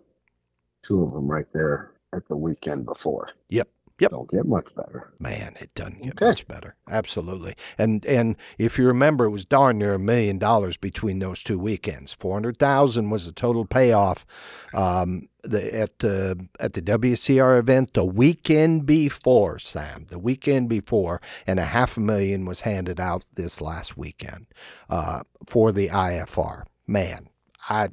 [0.81, 3.29] two of them right there at the weekend before.
[3.49, 3.69] Yep.
[3.99, 4.11] Yep.
[4.11, 5.11] Don't get much better.
[5.19, 6.25] Man, it doesn't get Okay.
[6.27, 6.75] much better.
[6.89, 7.55] Absolutely.
[7.77, 11.59] And and if you remember, it was darn near a million dollars between those two
[11.59, 12.13] weekends.
[12.13, 14.25] Four hundred thousand was the total payoff
[14.73, 20.05] um, the, at the at the WCR event the weekend before, Sam.
[20.09, 24.45] The weekend before, and a half a million was handed out this last weekend
[24.89, 26.63] uh, for the IFR.
[26.87, 27.29] Man,
[27.69, 27.89] I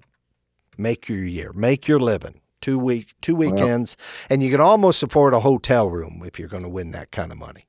[0.79, 2.41] make your year, make your living.
[2.61, 3.97] Two week, two weekends,
[4.31, 7.31] and you can almost afford a hotel room if you're going to win that kind
[7.31, 7.67] of money.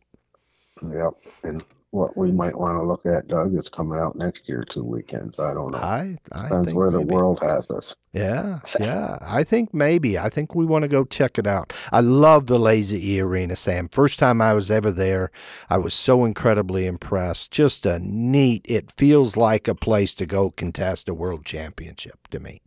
[0.82, 1.14] Yep.
[1.44, 4.84] And what we might want to look at, Doug, is coming out next year, two
[4.84, 5.40] weekends.
[5.40, 5.78] I don't know.
[5.78, 7.96] I, I Depends think where the world has us.
[8.14, 9.18] Yeah, yeah.
[9.22, 10.18] I think maybe.
[10.18, 11.74] I think we want to go check it out.
[11.92, 13.90] I love the Lazy E Arena, Sam.
[13.90, 15.32] First time I was ever there,
[15.70, 17.52] I was so incredibly impressed.
[17.52, 22.40] Just a neat, it feels like a place to go contest a world championship to
[22.40, 22.62] me.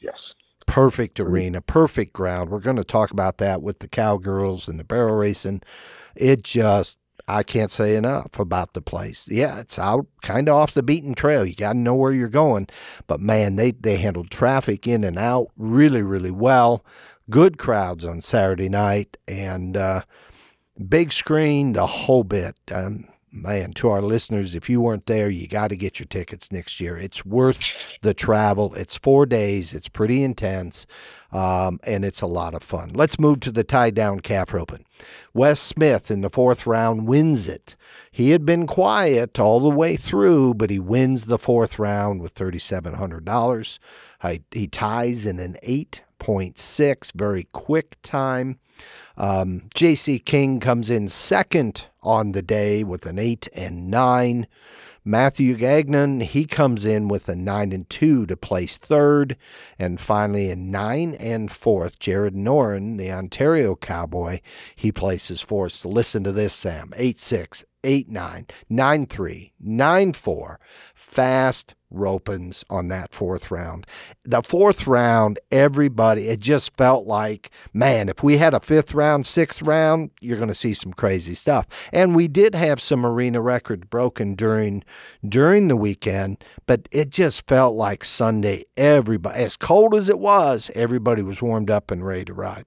[0.00, 0.34] Yes.
[0.68, 2.50] Perfect arena, perfect ground.
[2.50, 5.62] We're going to talk about that with the Cowgirls and the barrel racing.
[6.14, 9.26] It just, I can't say enough about the place.
[9.30, 11.44] Yeah, it's out kind of off the beaten trail.
[11.44, 12.68] You got to know where you're going.
[13.06, 16.84] But man, they, they handled traffic in and out really, really well.
[17.30, 20.02] Good crowds on Saturday night and uh,
[20.88, 22.56] big screen, the whole bit.
[22.70, 26.50] Um, man, to our listeners, if you weren't there, you got to get your tickets
[26.52, 26.96] next year.
[26.96, 28.74] It's worth the travel.
[28.74, 30.86] It's four days, it's pretty intense,
[31.32, 32.90] um, and it's a lot of fun.
[32.94, 34.84] Let's move to the tie down calf roping.
[35.34, 37.76] Wes Smith in the fourth round wins it.
[38.10, 42.34] He had been quiet all the way through, but he wins the fourth round with
[42.34, 43.78] $3,700.
[44.20, 45.56] Uh, he ties in an
[46.18, 48.58] 8.6, very quick time.
[49.16, 50.18] Um, J.C.
[50.18, 54.46] King comes in second on the day with an eight and nine.
[55.04, 59.36] Matthew Gagnon, he comes in with a nine and two to place third.
[59.78, 64.40] And finally, in nine and fourth, Jared Noren, the Ontario Cowboy,
[64.76, 65.84] he places fourth.
[65.84, 66.92] Listen to this, Sam.
[66.96, 70.60] Eight six, eight nine, nine three, nine four.
[70.94, 73.86] Fast ropings on that fourth round.
[74.24, 79.24] The fourth round, everybody, it just felt like, man, if we had a fifth round,
[79.24, 81.66] sixth round, you're going to see some crazy stuff.
[81.90, 84.84] And we did have some arena records broken during
[85.26, 88.64] during the weekend, but it just felt like Sunday.
[88.76, 92.66] Everybody, as cold as it was, everybody was warmed up and ready to ride.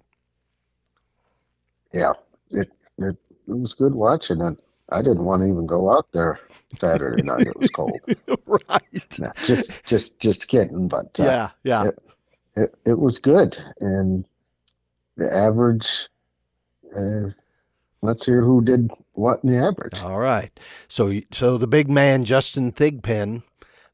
[1.94, 2.14] Yeah.
[2.50, 3.16] It, it,
[3.48, 4.58] it was good watching it.
[4.92, 6.40] I didn't want to even go out there
[6.78, 7.48] Saturday night.
[7.48, 8.00] It was cold.
[8.46, 9.20] right.
[9.20, 10.88] No, just, just, just kidding.
[10.88, 11.84] But uh, Yeah, yeah.
[11.88, 12.00] it,
[12.56, 13.58] it, it was good.
[13.80, 14.26] And
[15.18, 16.10] the average,
[16.96, 17.30] uh,
[18.02, 20.02] let's hear who did what in the average.
[20.02, 20.58] All right.
[20.88, 23.44] So so the big man Justin Thigpen,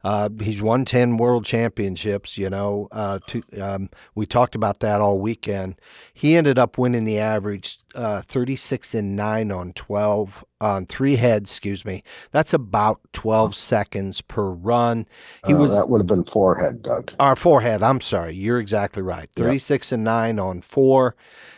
[0.03, 2.37] uh, he's won ten world championships.
[2.37, 5.75] You know, uh, to, um, we talked about that all weekend.
[6.13, 11.15] He ended up winning the average uh, thirty six and nine on twelve on three
[11.15, 11.51] heads.
[11.51, 12.03] Excuse me.
[12.31, 15.07] That's about twelve seconds per run.
[15.45, 17.11] He Uh, was that would have been four head, Doug.
[17.19, 17.81] our four head.
[17.83, 18.33] I'm sorry.
[18.33, 19.29] You're exactly right.
[19.35, 21.15] 36 and 9 on 4.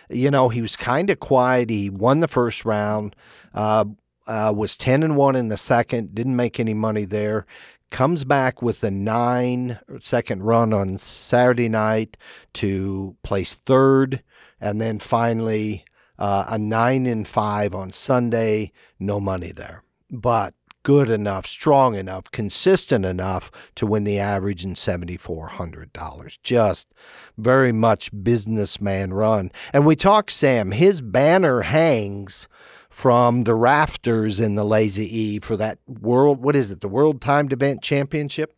[0.10, 1.70] You know, he was kind of quiet.
[1.70, 3.16] He won the first round.
[3.54, 3.86] Uh,
[4.28, 6.14] uh, was 10 and 1 in the second.
[6.14, 7.46] Didn't make any money there.
[7.92, 12.18] Comes back with a nine second run on Saturday night
[12.54, 14.22] to place third,
[14.62, 15.86] and then finally
[16.18, 18.72] uh, a nine and five on Sunday.
[19.00, 24.74] No money there, but good enough, strong enough, consistent enough to win the average in
[24.74, 26.38] $7,400.
[26.42, 26.94] Just
[27.38, 29.52] very much businessman run.
[29.74, 32.48] And we talk, Sam, his banner hangs
[32.90, 37.22] from the rafters in the Lazy E for that world, what is it, the World
[37.22, 38.56] Timed Event Championship?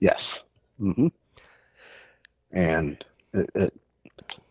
[0.00, 0.44] Yes.
[0.78, 1.08] hmm
[2.52, 3.04] And
[3.34, 3.74] it, it,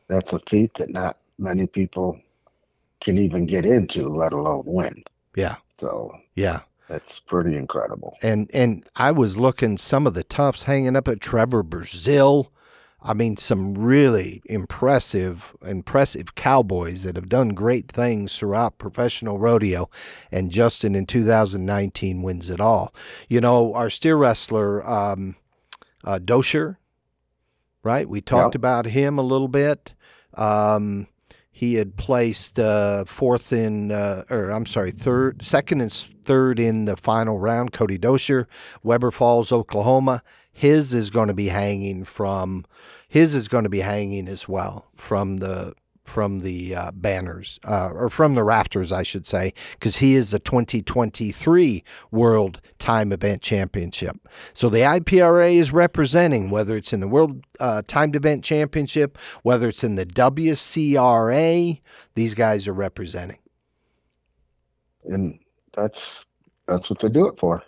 [0.08, 2.20] that's a feat that not many people
[3.00, 5.04] can even get into, let alone win.
[5.36, 6.62] Yeah, So yeah.
[6.88, 8.18] that's pretty incredible.
[8.22, 12.48] And and I was looking some of the toughs hanging up at Trevor Brazile.
[13.08, 19.90] I mean, some really impressive, impressive cowboys that have done great things throughout professional rodeo.
[20.30, 22.94] And Justin in 2019 wins it all.
[23.30, 25.36] You know, our steer wrestler, um,
[26.04, 26.80] uh, Dosher,
[27.82, 28.10] right?
[28.10, 28.60] We talked Yep.
[28.60, 29.94] about him a little bit.
[30.34, 31.08] Um,
[31.50, 36.86] he had placed uh, fourth in, uh, or I'm sorry, third, second and third in
[36.86, 37.72] the final round.
[37.72, 38.48] Cody Dosher,
[38.86, 40.22] Webbers Falls, Oklahoma.
[40.58, 42.66] His is going to be hanging from,
[43.08, 47.92] his is going to be hanging as well from the from the uh, banners uh,
[47.94, 53.44] or from the rafters, I should say, because he is the 2023 World Timed Event
[53.44, 54.18] Championship.
[54.54, 59.68] So the IPRA is representing whether it's in the World uh, Timed Event Championship, whether
[59.68, 61.82] it's in the WCRA,
[62.16, 63.38] these guys are representing.
[65.04, 65.38] And
[65.74, 66.26] that's
[66.66, 67.62] that's what they do it for.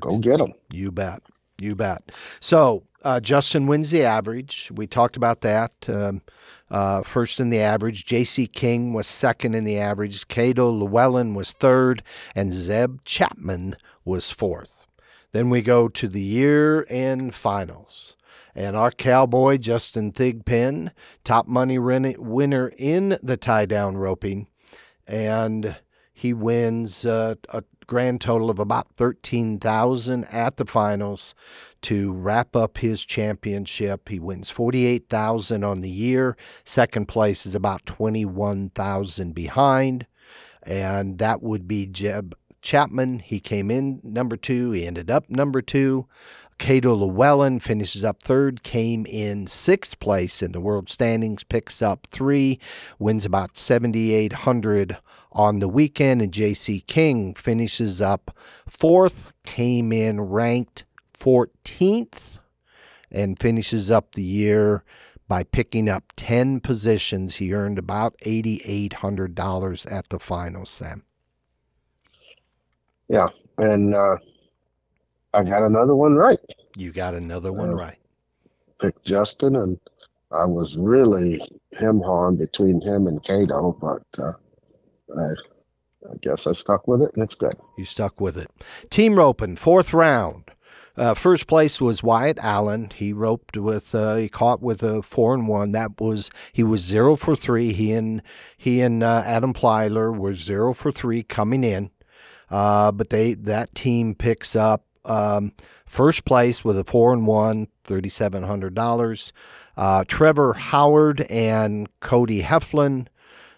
[0.00, 0.54] Go get them.
[0.72, 1.20] You bet.
[1.62, 2.10] You bet.
[2.40, 4.70] So uh, Justin wins the average.
[4.74, 5.72] We talked about that.
[5.88, 6.22] Um,
[6.70, 8.06] uh, first in the average.
[8.06, 8.46] J.C.
[8.46, 10.26] King was second in the average.
[10.28, 12.02] Cato Llewellyn was third.
[12.34, 14.86] And Zeb Chapman was fourth.
[15.32, 18.16] Then we go to the year end finals.
[18.54, 20.92] And our cowboy, Justin Thigpen,
[21.24, 24.46] top money win- winner in the tie down roping.
[25.06, 25.76] And
[26.14, 31.34] He wins uh, a grand total of about 13,000 at the finals
[31.82, 34.08] to wrap up his championship.
[34.08, 36.36] He wins 48,000 on the year.
[36.64, 40.06] Second place is about 21,000 behind.
[40.62, 43.18] And that would be Jeb Chapman.
[43.18, 44.70] He came in number two.
[44.70, 46.06] He ended up number two.
[46.58, 52.06] Cato Llewellyn finishes up third, came in sixth place in the world standings, picks up
[52.12, 52.60] three,
[53.00, 54.98] wins about 7,800
[55.32, 56.80] on the weekend, and J.C.
[56.80, 58.36] King finishes up
[58.68, 60.84] fourth, came in ranked
[61.18, 62.38] 14th,
[63.10, 64.84] and finishes up the year
[65.28, 67.36] by picking up 10 positions.
[67.36, 71.04] He earned about $8,800 at the finals, Sam.
[73.08, 73.28] Yeah,
[73.58, 74.16] and uh,
[75.34, 76.40] I got another one right.
[76.76, 77.98] You got another one Uh, right.
[78.80, 79.78] Picked Justin, and
[80.30, 81.40] I was really
[81.72, 84.32] him hawing between him and Cato, but uh,
[85.18, 87.54] I, I guess I stuck with it, and it's good.
[87.76, 88.50] You stuck with it.
[88.90, 90.44] Team roping, fourth round.
[90.94, 92.90] Uh, first place was Wyatt Allen.
[92.94, 95.72] He roped with uh, he caught with a four and one.
[95.72, 97.72] That was he was zero for three.
[97.72, 98.22] He and
[98.58, 101.90] he and uh, Adam Plyler were zero for three coming in.
[102.50, 105.52] Uh, but they that team picks up um,
[105.86, 109.32] first place with a four and one, thirty seven hundred dollars.
[109.78, 113.06] Uh, Trevor Howard and Cody Heflin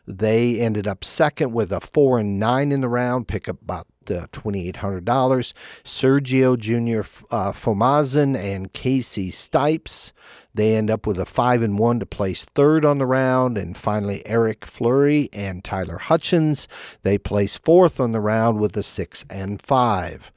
[0.07, 3.87] they ended up second with a four and nine in the round, pick up about
[4.11, 5.53] uh, $2,800.
[5.83, 7.09] Sergio Jr.
[7.31, 10.13] Uh, Fomazin and Casey Stipes,
[10.55, 13.59] they end up with a five and one to place third on the round.
[13.59, 16.69] And finally, Eric Fleury and Tyler Hutchins,
[17.03, 20.33] they place fourth on the round with a six and five.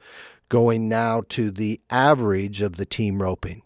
[0.48, 3.62] Going now to the average of the team roping.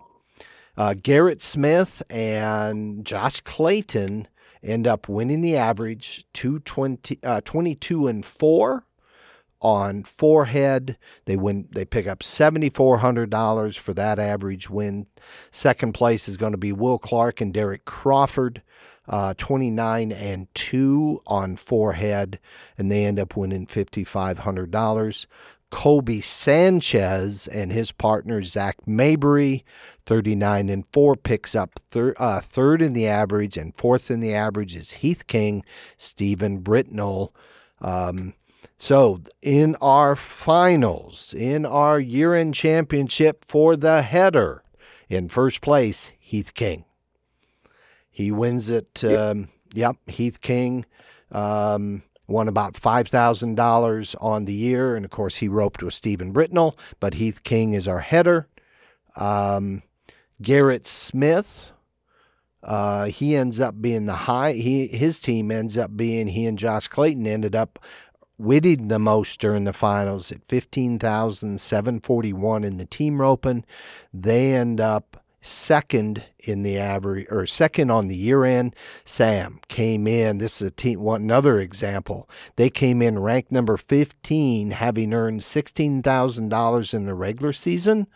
[0.76, 4.26] Uh, Garrett Smith and Josh Clayton
[4.62, 8.84] end up winning the average 220, uh, 22 and 4
[9.60, 10.98] on four head.
[11.24, 15.06] They win they pick up $7400 for that average win.
[15.50, 18.62] Second place is going to be will clark and derek crawford
[19.08, 22.38] uh, 29 and 2 on four head
[22.76, 25.26] and they end up winning $5500
[25.72, 29.64] Kobe Sanchez and his partner Zach Mabry,
[30.07, 34.34] 39 and 4, picks up thir- uh, third in the average, and fourth in the
[34.34, 35.64] average is Heath King,
[35.96, 37.30] Stephen Britnell.
[37.80, 38.34] Um,
[38.78, 44.64] so, in our finals, in our year end championship for the header,
[45.09, 46.84] in first place, Heath King.
[48.11, 49.05] He wins it.
[49.05, 50.84] Um, yep, Heath King.
[51.30, 54.96] Um, won about $5,000 on the year.
[54.96, 58.48] And of course, he roped with Stephen Britnell, but Heath King is our header.
[59.16, 59.82] Um,
[60.41, 61.72] Garrett Smith,
[62.62, 66.59] uh, he ends up being the high, he, his team ends up being, he and
[66.59, 67.78] Josh Clayton ended up
[68.39, 73.64] winning the most during the finals at 15,741 in the team roping.
[74.12, 78.74] They end up second in the average or second on the year end.
[79.05, 80.39] Sam came in.
[80.39, 82.30] This is a team one another example.
[82.57, 88.07] They came in ranked number 15, having earned sixteen thousand dollars in the regular season,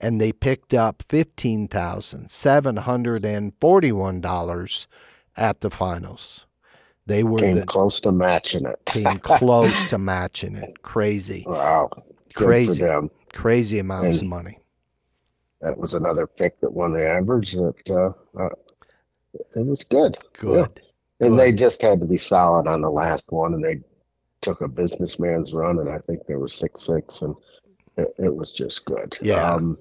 [0.00, 4.86] and they picked up fifteen thousand seven hundred and forty-one dollars
[5.36, 6.46] at the finals.
[7.06, 8.78] They were Came the close to matching it.
[8.86, 10.82] came close to matching it.
[10.82, 11.90] Crazy, Wow.
[12.34, 12.80] Good Crazy.
[12.82, 13.10] for them.
[13.32, 14.58] crazy amounts of money.
[15.60, 17.52] That was another pick that won the average.
[17.52, 18.48] That uh, uh,
[19.56, 20.16] it was good.
[20.34, 20.80] Good.
[21.20, 21.38] And Good.
[21.38, 23.80] they just had to be solid on the last one, and they
[24.40, 27.34] took a businessman's run, and I think they were six six, and
[27.98, 29.18] it, it was just good.
[29.20, 29.52] Yeah.
[29.52, 29.76] Um,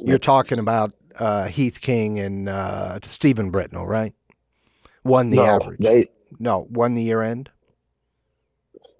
[0.00, 4.14] You're talking about uh, Heath King and uh, Stephen Britnell, right?
[5.04, 5.80] Won the no, average.
[5.80, 6.06] they
[6.38, 7.50] no, won the year end.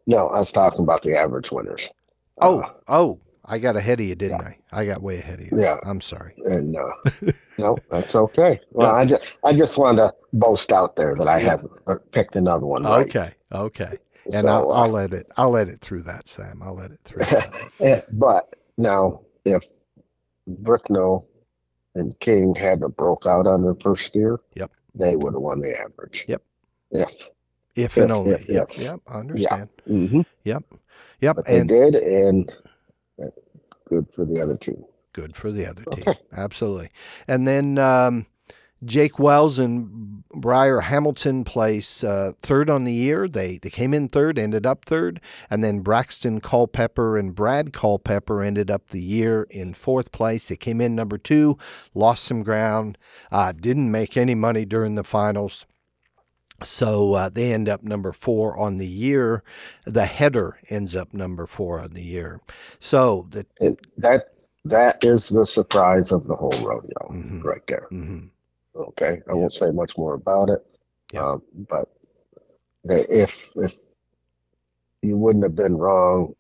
[0.06, 0.28] no.
[0.28, 1.88] I was talking about the average winners.
[2.40, 4.58] Oh, Uh, oh, I got ahead of you, didn't I?
[4.72, 5.52] I got way ahead of you.
[5.54, 5.78] Yeah.
[5.84, 6.34] I'm sorry.
[6.46, 8.60] and uh, no, that's okay.
[8.72, 11.50] Well, I just I just wanted to boast out there that I Yeah.
[11.50, 12.82] have uh, picked another one.
[12.82, 13.06] right.
[13.06, 13.98] Okay, okay.
[14.26, 15.26] And So, I'll, uh, I'll let it.
[15.36, 16.60] I'll let it through that, Sam.
[16.62, 17.24] I'll let it through.
[17.24, 17.52] that.
[17.80, 19.64] Eh, but now, if
[20.48, 21.24] Britnell
[21.94, 24.70] and King had a broke out on their first year, Yep.
[24.94, 26.24] they would have won the average.
[26.28, 26.42] Yep.
[26.90, 27.28] If.
[27.74, 28.32] If and only.
[28.32, 28.82] if, yep, if.
[28.82, 29.00] yep.
[29.06, 29.68] I understand.
[29.86, 30.64] hmm Yep.
[31.20, 32.52] But they And did, and
[33.88, 34.84] good for the other team.
[35.12, 36.14] good for the other team.
[36.32, 36.90] Absolutely.
[37.26, 38.26] And then um,
[38.84, 43.26] Jake Wells and Briar Hamilton place uh, third on the year.
[43.28, 45.20] They they came in third, ended up third,
[45.50, 50.46] and then Braxton Culpepper and Brad Culpepper ended up the year in fourth place.
[50.46, 51.58] They came in number two,
[51.94, 52.98] lost some ground,
[53.32, 55.66] uh, didn't make any money during the finals.
[56.64, 59.44] So uh, they end up number four on the year.
[59.84, 62.40] The header ends up number four on the year.
[62.80, 64.24] So the, It, that
[64.64, 67.44] that is the surprise of the whole rodeo, Mhm.
[67.44, 67.86] right there.
[67.92, 68.30] mhm.
[68.78, 69.34] Okay, I Yeah.
[69.34, 70.64] won't say much more about it.
[71.12, 71.26] Yeah.
[71.32, 71.88] Um, but
[72.84, 73.74] if if
[75.02, 76.34] you wouldn't have been wrong,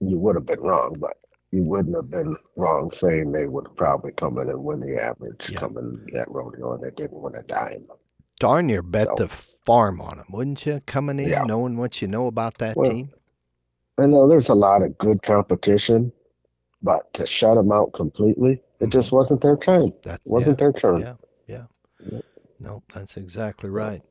[0.00, 0.96] you would have been wrong.
[0.98, 1.16] But
[1.52, 5.50] you wouldn't have been wrong saying they would probably come in and win the average
[5.50, 5.60] Yeah.
[5.60, 7.86] coming that rodeo, and they didn't win a dime.
[8.38, 10.80] darn near bet So- the farm on them, wouldn't you?
[10.86, 11.42] Coming in, Yeah.
[11.44, 13.10] knowing what you know about that Well, team.
[13.98, 16.10] I know there's a lot of good competition,
[16.82, 18.92] but to shut them out completely, it Mhm.
[18.92, 19.92] just wasn't their time.
[20.04, 21.18] That wasn't their turn.
[22.60, 24.02] No, that's exactly right.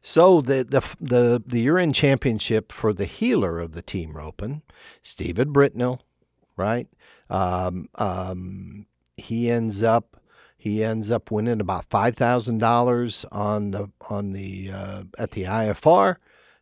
[0.00, 4.62] So the the the the year-end championship for the healer of the team roping,
[5.02, 5.98] Stephen Britnell,
[6.56, 6.86] right?
[7.28, 8.86] Um, um,
[9.16, 10.22] he ends up
[10.56, 15.42] he ends up winning about five thousand dollars on the on the uh, at the
[15.42, 16.16] IFR,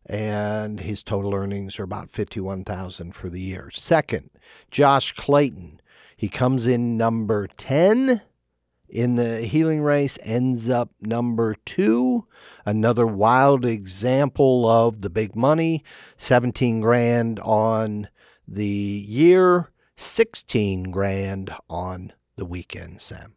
[0.07, 3.71] and his total earnings are about fifty one thousand for the year.
[3.71, 4.31] Second,
[4.71, 5.81] Josh Clayton,
[6.17, 8.23] he comes in number ten
[8.95, 12.27] in the healing race, ends up number two.
[12.65, 15.83] Another wild example of the big money,
[16.17, 18.09] seventeen grand on
[18.47, 23.03] the year, sixteen grand on the weekend.
[23.03, 23.35] Sam.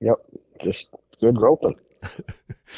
[0.00, 0.16] Yep,
[0.60, 0.90] just
[1.20, 1.76] good roping.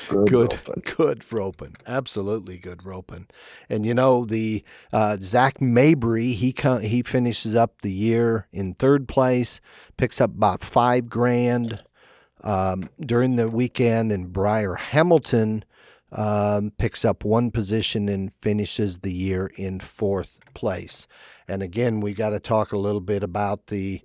[0.09, 0.83] Good, good, roping.
[0.97, 1.77] good roping.
[1.87, 3.27] Absolutely good roping.
[3.69, 9.09] And you know the uh, Zach Mabry, he he finishes up the year in third
[9.09, 9.61] place,
[9.97, 11.83] picks up about five grand
[12.43, 15.65] um, during the weekend, and Briar Hamilton
[16.13, 21.07] um, picks up one position and finishes the year in fourth place.
[21.49, 24.03] And again, we got to talk a little bit about the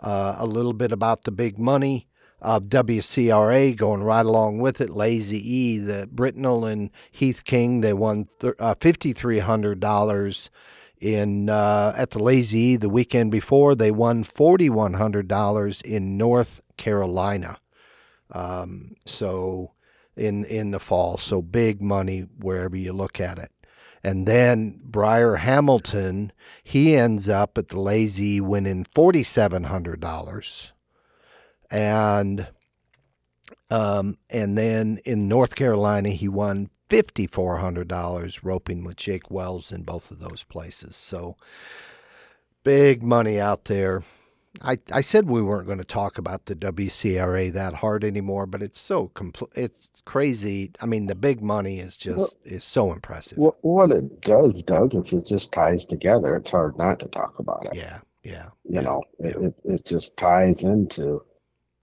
[0.00, 2.07] uh, a little bit about the big money
[2.40, 4.90] of WCRA going right along with it.
[4.90, 10.50] Lazy E, the Britnell and Heath King, they won th- uh, fifty three hundred dollars
[11.00, 13.74] in uh, at the Lazy E the weekend before.
[13.74, 17.58] They won forty one hundred dollars in North Carolina.
[18.30, 19.72] Um, so
[20.16, 23.50] in in the fall, so big money wherever you look at it.
[24.04, 26.32] And then Briar Hamilton,
[26.62, 30.72] he ends up at the Lazy winning forty seven hundred dollars
[31.70, 32.48] and
[33.70, 39.30] um, and then in North Carolina he won fifty four hundred dollars roping with Jake
[39.30, 40.96] Wells in both of those places.
[40.96, 41.36] So
[42.64, 44.02] big money out there.
[44.62, 48.62] I, I said we weren't going to talk about the WCRA that hard anymore, but
[48.62, 50.72] it's so compl- it's crazy.
[50.80, 53.38] I mean, the big money is just Well- is so impressive.
[53.38, 56.34] What, what it does, Doug, is it just ties together.
[56.36, 57.74] It's hard not to talk about it.
[57.76, 59.48] yeah, yeah, You yeah, know, it, yeah.
[59.48, 61.22] it, it just ties into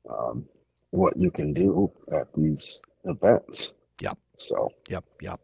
[0.10, 0.46] um,
[0.92, 3.74] what you can do at these events.
[4.02, 4.18] Yep.
[4.38, 5.40] So, Yep, yep.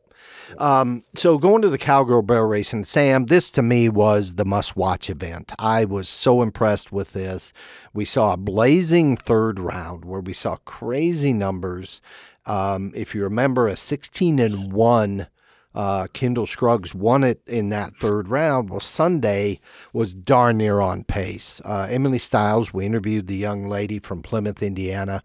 [0.57, 5.09] Um, so going to the Cowgirl Barrel Racing, Sam, this to me was the must-watch
[5.09, 5.51] event.
[5.57, 7.53] I was so impressed with this.
[7.93, 12.01] We saw a blazing third round where we saw crazy numbers.
[12.45, 15.27] Um, if you remember, a 16 and one.
[15.73, 18.69] Uh, Kendall Scruggs won it in that third round.
[18.69, 19.59] Well, Sunday
[19.93, 21.61] was darn near on pace.
[21.63, 25.23] Uh, Emily Stiles, we interviewed the young lady from Plymouth, Indiana.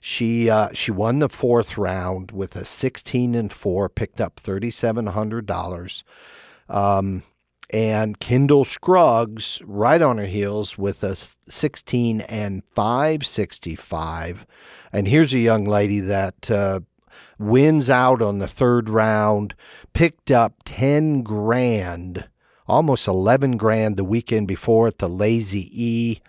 [0.00, 4.70] She uh, she won the fourth round with a 16 and four, picked up thirty
[4.70, 6.04] seven hundred dollars.
[6.68, 7.22] Um,
[7.70, 11.16] and Kendall Scruggs right on her heels with a
[11.48, 14.46] 16 and 565.
[14.92, 16.80] And here's a young lady that uh,
[17.38, 19.54] wins out on the third round,
[19.92, 22.28] picked up 10 grand,
[22.66, 26.20] almost 11 grand the weekend before at the Lazy E.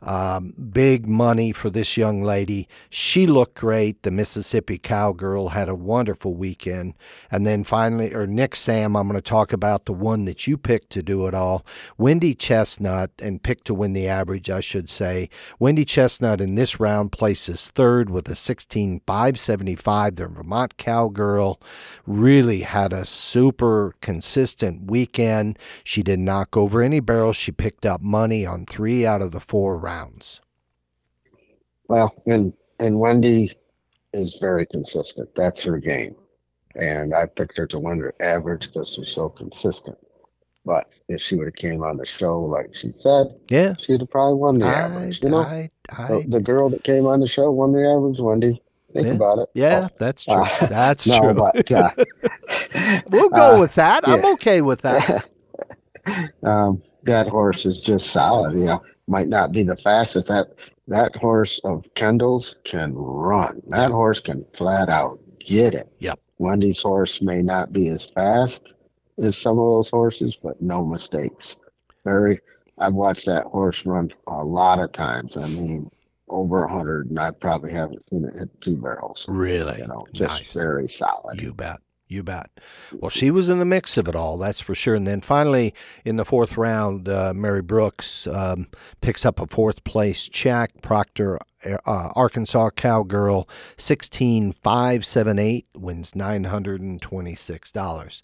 [0.00, 2.68] Um, big money for this young lady.
[2.88, 4.02] She looked great.
[4.02, 6.94] The Mississippi Cowgirl had a wonderful weekend.
[7.30, 10.56] And then finally, or next, Sam, I'm going to talk about the one that you
[10.56, 11.66] picked to do it all.
[11.98, 15.28] Wendy Chestnut, and picked to win the average, I should say.
[15.58, 20.16] Wendy Chestnut in this round places third with a 16.575.
[20.16, 21.60] The Vermont Cowgirl
[22.06, 25.58] really had a super consistent weekend.
[25.84, 27.36] She did not knock over any barrels.
[27.36, 30.40] She picked up money on three out of the four rounds.
[31.88, 33.56] well, and and Wendy
[34.12, 35.28] is very consistent.
[35.34, 36.14] That's her game,
[36.74, 39.96] and I picked her to win her average because she's so consistent.
[40.64, 43.74] But if she would have came on the show like she said, Yeah.
[43.78, 45.22] she'd have probably won the I, average.
[45.22, 48.20] You know, I, the, I, the girl that came on the show won the average.
[48.20, 48.60] Wendy,
[48.92, 49.14] think Yeah.
[49.14, 49.48] about it.
[49.54, 50.34] yeah, that's true.
[50.34, 51.34] Uh, That's no, true.
[51.34, 51.90] but uh,
[53.10, 54.06] we'll go uh, with that.
[54.06, 55.24] I'm okay with that.
[56.42, 58.52] um, that horse is just solid.
[58.54, 60.28] You know, might not be the fastest.
[60.28, 60.48] That
[60.88, 63.62] that horse of Kendall's can run.
[63.68, 65.90] That horse can flat out get it.
[65.98, 66.18] Yep.
[66.38, 68.74] Wendy's horse may not be as fast
[69.18, 71.56] as some of those horses, but no mistakes.
[72.04, 72.38] Very.
[72.78, 75.36] I've watched that horse run a lot of times.
[75.36, 75.90] I mean,
[76.28, 79.26] over a hundred, and I probably haven't seen it hit two barrels.
[79.28, 79.78] Really?
[79.78, 80.52] You know, just Nice.
[80.54, 81.40] very solid.
[81.40, 81.80] You bet.
[82.08, 82.48] You bet.
[82.94, 84.94] Well, she was in the mix of it all, that's for sure.
[84.94, 85.74] And then finally,
[86.06, 88.68] in the fourth round, uh, Mary Brooks um,
[89.02, 90.70] picks up a fourth place check.
[90.80, 91.76] Proctor, uh,
[92.16, 93.46] Arkansas Cowgirl,
[93.76, 98.22] 16578, wins $926.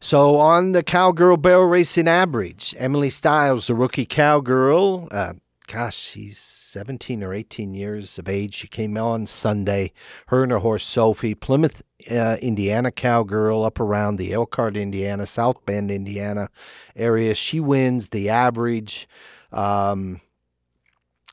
[0.00, 5.32] So on the Cowgirl Barrel Racing average, Emily Stiles, the rookie Cowgirl, uh,
[5.70, 8.54] gosh, she's 17 or 18 years of age.
[8.54, 9.92] She came on Sunday.
[10.28, 15.64] Her and her horse Sophie, Plymouth, uh, Indiana Cowgirl, up around the Elkhart, Indiana, South
[15.66, 16.48] Bend, Indiana
[16.96, 17.34] area.
[17.34, 19.08] She wins the average.
[19.52, 20.20] Um,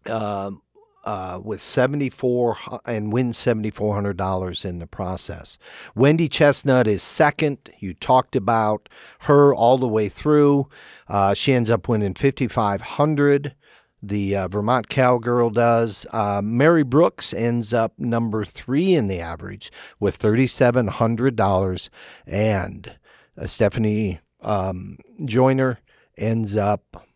[0.05, 0.61] um,
[1.05, 5.59] uh, with 74 and wins $7,400 in the process.
[5.93, 7.69] Wendy Chestnut is second.
[7.77, 10.67] You talked about her all the way through.
[11.07, 13.53] Uh, she ends up winning 5500
[14.01, 16.05] the uh, Vermont Cowgirl does.
[16.11, 21.89] Uh, Mary Brooks ends up number three in the average with $3,700.
[22.27, 22.97] And
[23.37, 25.79] uh, Stephanie um, Joyner
[26.17, 27.07] ends up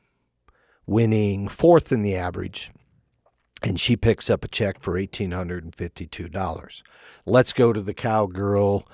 [0.86, 2.72] winning fourth in the average
[3.62, 6.82] and she picks up a check for $1,852.
[7.26, 8.88] Let's go to the Cowgirl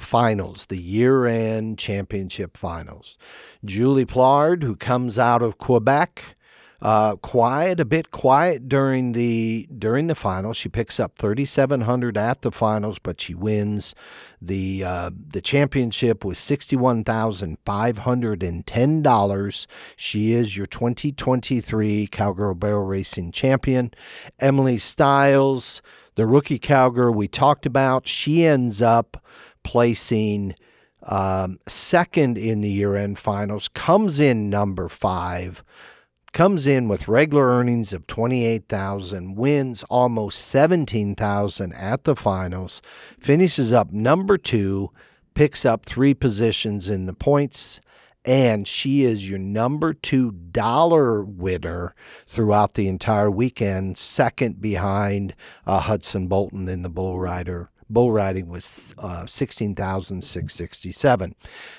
[0.00, 3.18] finals, the year end championship finals.
[3.64, 6.35] Julie Plard, who comes out of Quebec,
[6.82, 10.56] uh, quiet, a bit quiet during the during the finals.
[10.56, 13.94] She picks up 3,700 at the finals, but she wins
[14.40, 19.66] the uh, the championship with sixty-one thousand five hundred and ten dollars.
[19.96, 23.92] She is your 2023 Cowgirl Barrel Racing champion.
[24.38, 25.80] Emily Stiles,
[26.16, 29.22] the rookie cowgirl we talked about, she ends up
[29.62, 30.54] placing
[31.02, 33.68] um, second in the year-end finals.
[33.68, 35.62] Comes in number five
[36.36, 42.82] comes in with regular earnings of 28,000, wins almost 17,000 at the finals,
[43.18, 44.90] finishes up number 2,
[45.32, 47.80] picks up 3 positions in the points
[48.22, 51.94] and she is your number 2 dollar winner
[52.26, 55.34] throughout the entire weekend, second behind
[55.66, 61.34] uh, Hudson Bolton in the bull rider bull riding was uh, 16,667.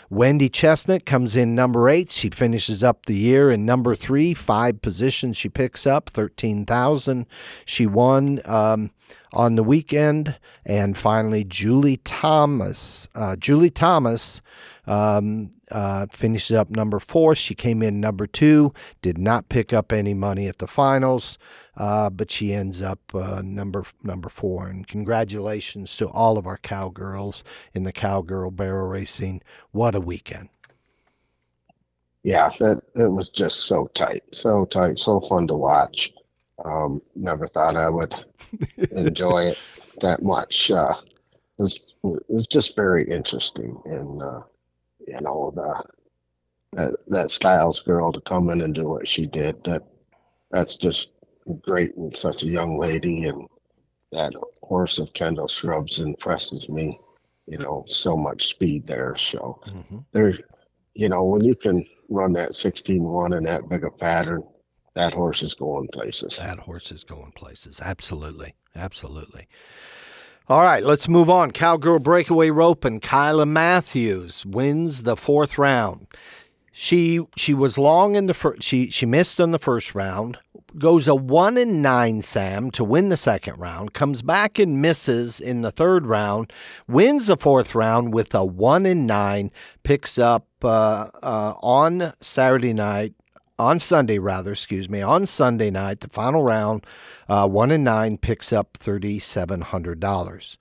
[0.10, 2.10] Wendy Chestnut comes in number eight.
[2.12, 7.26] She finishes up the year in number three, five positions she picks up, 13,000.
[7.66, 8.92] She won um,
[9.34, 10.38] on the weekend.
[10.66, 13.08] And finally, Julie Thomas.
[13.14, 14.42] Uh, Julie Thomas
[14.88, 17.36] um, uh, finishes up number four.
[17.36, 21.38] She came in number two, did not pick up any money at the finals,
[21.78, 24.68] uh, but she ends up uh, number number four.
[24.68, 29.42] And congratulations to all of our cowgirls in the cowgirl barrel racing.
[29.72, 30.50] What a weekend!
[32.24, 36.12] Yeah, it, it was just so tight, so tight, so fun to watch.
[36.66, 38.14] Um, never thought I would
[38.92, 39.60] enjoy it
[40.02, 40.72] that much.
[40.72, 40.96] Uh,
[41.60, 44.42] it was it was just very interesting, and uh,
[45.08, 45.84] you know the
[46.74, 49.64] that that Stiles girl to come in and do what she did.
[49.66, 49.84] That
[50.52, 51.12] that's just
[51.56, 53.48] great and such a young lady, and
[54.12, 54.34] that
[54.64, 57.00] horse of Kendall Scruggs impresses me.
[57.50, 59.16] You know, so much speed there.
[59.16, 60.00] So Mm-hmm.
[60.12, 60.38] there,
[60.94, 64.44] you know, when you can run that 16-1 in that big a pattern,
[64.96, 66.36] that horse is going places.
[66.38, 67.80] That horse is going places.
[67.82, 68.56] Absolutely.
[68.76, 69.48] Absolutely.
[70.50, 71.52] All right, let's move on.
[71.52, 76.08] Cowgirl breakaway rope and Kyla Matthews wins the fourth round.
[76.72, 78.64] She she was long in the first.
[78.64, 80.38] She she missed on the first round.
[80.78, 83.94] Goes a one and nine Sam to win the second round.
[83.94, 86.54] Comes back and misses in the third round.
[86.88, 89.52] Wins the fourth round with a one and nine.
[89.84, 93.14] Picks up uh, uh, on Saturday night
[93.60, 96.86] on Sunday, rather, excuse me, on Sunday night, the final round,
[97.28, 100.58] uh, one and nine picks up thirty-seven hundred dollars.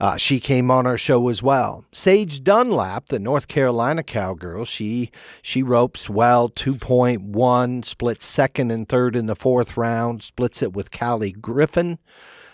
[0.00, 1.84] Uh, she came on our show as well.
[1.92, 5.10] Sage Dunlap, the North Carolina cowgirl, she
[5.42, 10.62] she ropes well, two point one, splits second and third in the fourth round, splits
[10.62, 11.98] it with Callie Griffin.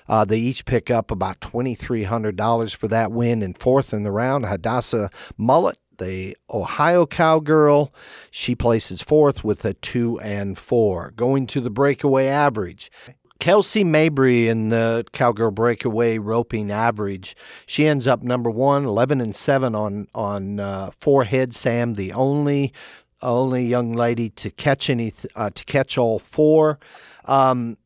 [0.08, 4.44] Uh, they each pick up about $2,300 for that win and fourth in the round.
[4.44, 7.92] Hadassah Mullet, the Ohio Cowgirl,
[8.30, 11.12] she places fourth with a two and four.
[11.16, 12.90] Going to the breakaway average.
[13.40, 19.34] Kelsey Mabry in the Cowgirl Breakaway roping average, she ends up number one, 11 and
[19.34, 22.72] 7 on, on uh, four head Sam, the only
[23.22, 26.78] only young lady to catch any uh, to catch all four.
[27.24, 27.78] Um,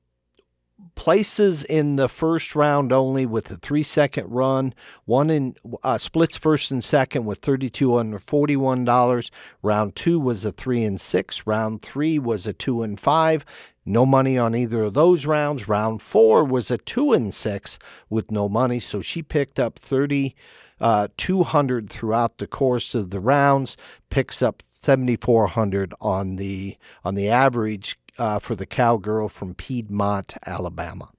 [0.99, 4.75] places in the first round only with a three second run.
[5.05, 9.31] One in uh, splits first and second with thirty two under forty one dollars.
[9.63, 11.47] Round two was a three and six.
[11.47, 13.45] Round three was a two and five.
[13.87, 15.69] No money on either of those rounds.
[15.69, 17.79] Round four was a two and six
[18.11, 20.35] with no money, so she picked up thirty.
[20.81, 23.77] Uh, 200 throughout the course of the rounds,
[24.11, 31.11] picks up 7,400 on the on the average uh, for the cowgirl from Piedmont, Alabama.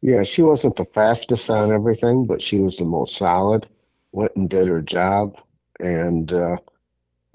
[0.00, 3.68] Yeah, she wasn't the fastest on everything, but she was the most solid.
[4.10, 5.36] Went and did her job
[5.78, 6.56] and uh,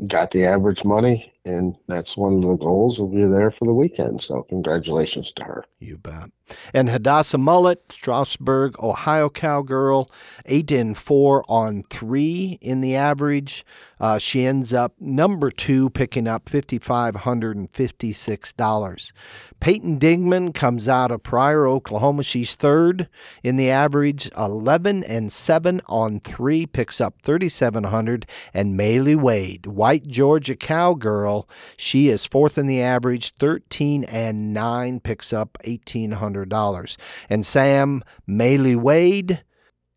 [0.05, 3.73] got the average money and that's one of the goals We'll be there for the
[3.73, 4.21] weekend.
[4.21, 5.65] So congratulations to her.
[5.79, 6.29] You bet.
[6.73, 10.09] And Hadassah Mullet, Strasburg, Ohio cowgirl,
[10.45, 13.63] eight and four on three in the average.
[13.99, 19.11] Uh, she ends up number two, picking up $5,556.
[19.59, 22.21] Peyton Dingman comes out of Pryor, Oklahoma.
[22.23, 23.09] She's third
[23.43, 30.05] in the average, 11 and 7 on 3, picks up 3700 and Maylee Wade, White
[30.07, 31.36] Georgia cowgirl,
[31.75, 36.97] she is fourth in the average, 13 and 9, picks up $1800.
[37.29, 39.43] And Sam Maylee Wade,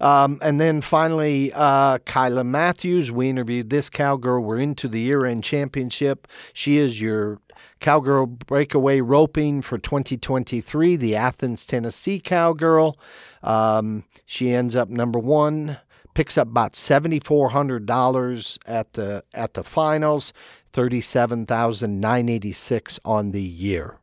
[0.00, 3.10] Um, and then finally, uh, Kyla Matthews.
[3.10, 4.42] We interviewed this cowgirl.
[4.42, 6.28] We're into the year end championship.
[6.52, 7.40] She is your
[7.80, 12.98] cowgirl breakaway roping for 2023, the Athens, Tennessee cowgirl.
[13.42, 15.78] Um, she ends up number one.
[16.14, 20.32] Picks up about seventy four hundred dollars at the at the finals,
[20.72, 23.97] thirty seven thousand nine eighty six on the year.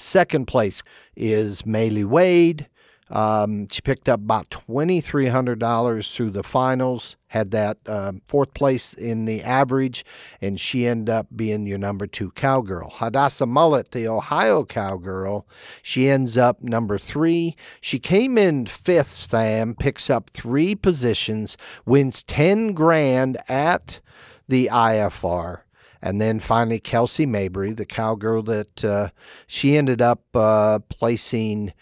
[0.00, 0.82] Second place
[1.14, 2.68] is Maylee Wade.
[3.10, 9.24] Um, she picked up about $2,300 through the finals, had that um, fourth place in
[9.24, 10.04] the average,
[10.40, 12.90] and she ended up being your number two cowgirl.
[12.90, 15.46] Hadassah Mullet, the Ohio cowgirl,
[15.82, 17.56] she ends up number three.
[17.80, 24.00] She came in fifth, Sam, picks up three positions, wins 10 grand at
[24.48, 25.62] the IFR.
[26.02, 29.08] And then finally, Kelsey Mabry, the cowgirl that uh,
[29.46, 31.72] she ended up uh, placing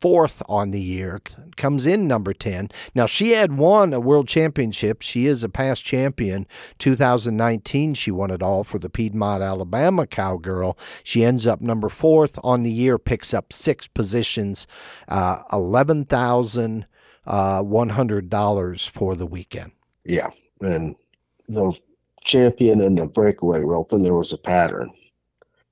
[0.00, 1.20] fourth on the year,
[1.56, 2.70] comes in number 10.
[2.94, 5.02] Now, she had won a world championship.
[5.02, 6.46] She is a past champion.
[6.78, 10.78] 2019, she won it all for the Piedmont, Alabama cowgirl.
[11.02, 14.66] She ends up number fourth on the year, picks up six positions,
[15.08, 16.86] uh, $11,100
[17.26, 19.72] uh, for the weekend.
[20.04, 20.30] Yeah.
[20.62, 20.96] And
[21.46, 21.74] the
[22.20, 24.90] champion in the breakaway rope, and there was a pattern.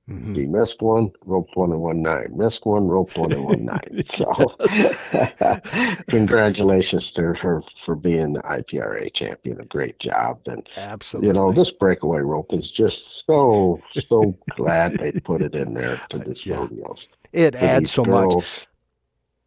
[0.08, 0.34] Mm-hmm.
[0.34, 2.32] He missed one, roped one and one nine.
[2.34, 4.04] Missed one, roped one and one nine.
[4.08, 4.56] So,
[6.08, 9.60] congratulations to her for being the IPRA champion.
[9.60, 10.40] A great job.
[10.46, 15.54] And absolutely, you know, this breakaway rope is just so so glad they put it
[15.54, 16.56] in there to this yeah.
[16.56, 17.08] rodeos.
[17.32, 18.34] It adds so girls.
[18.34, 18.66] much.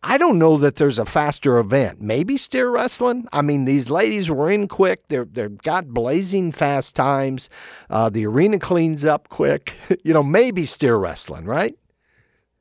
[0.04, 2.02] I don't know that there's a faster event.
[2.02, 3.28] Maybe steer wrestling.
[3.32, 5.08] I mean, these ladies were in quick.
[5.10, 7.50] They're they've got blazing fast times.
[7.90, 9.76] Uh, the arena cleans up quick.
[10.04, 11.78] you know, maybe steer wrestling, right?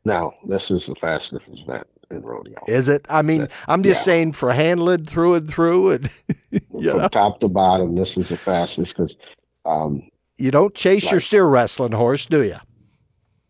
[0.05, 2.59] No, this is the fastest event in rodeo.
[2.69, 3.07] Is it?
[3.09, 4.13] I mean, I'm just yeah.
[4.13, 6.11] saying for handled through and through, and
[6.51, 7.09] from know?
[7.09, 9.17] top to bottom, this is the fastest because
[9.65, 10.03] um,
[10.37, 12.57] you don't chase like, your steer wrestling horse, do you?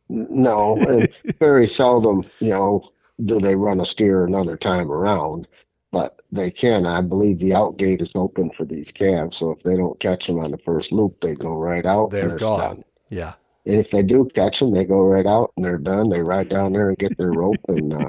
[0.09, 1.07] No,
[1.41, 2.25] very seldom.
[2.39, 2.93] You know
[3.25, 5.47] do they run a steer another time around?
[5.93, 6.87] But they can.
[6.87, 9.37] I believe the out gate is open for these calves.
[9.37, 12.11] So if they don't catch them on the first loop, they go right out.
[12.11, 12.59] They're gone.
[12.59, 12.85] Done.
[13.09, 13.33] Yeah.
[13.67, 16.09] And if they do catch them, they go right out and they're done.
[16.09, 18.09] They ride down there and get their rope and uh,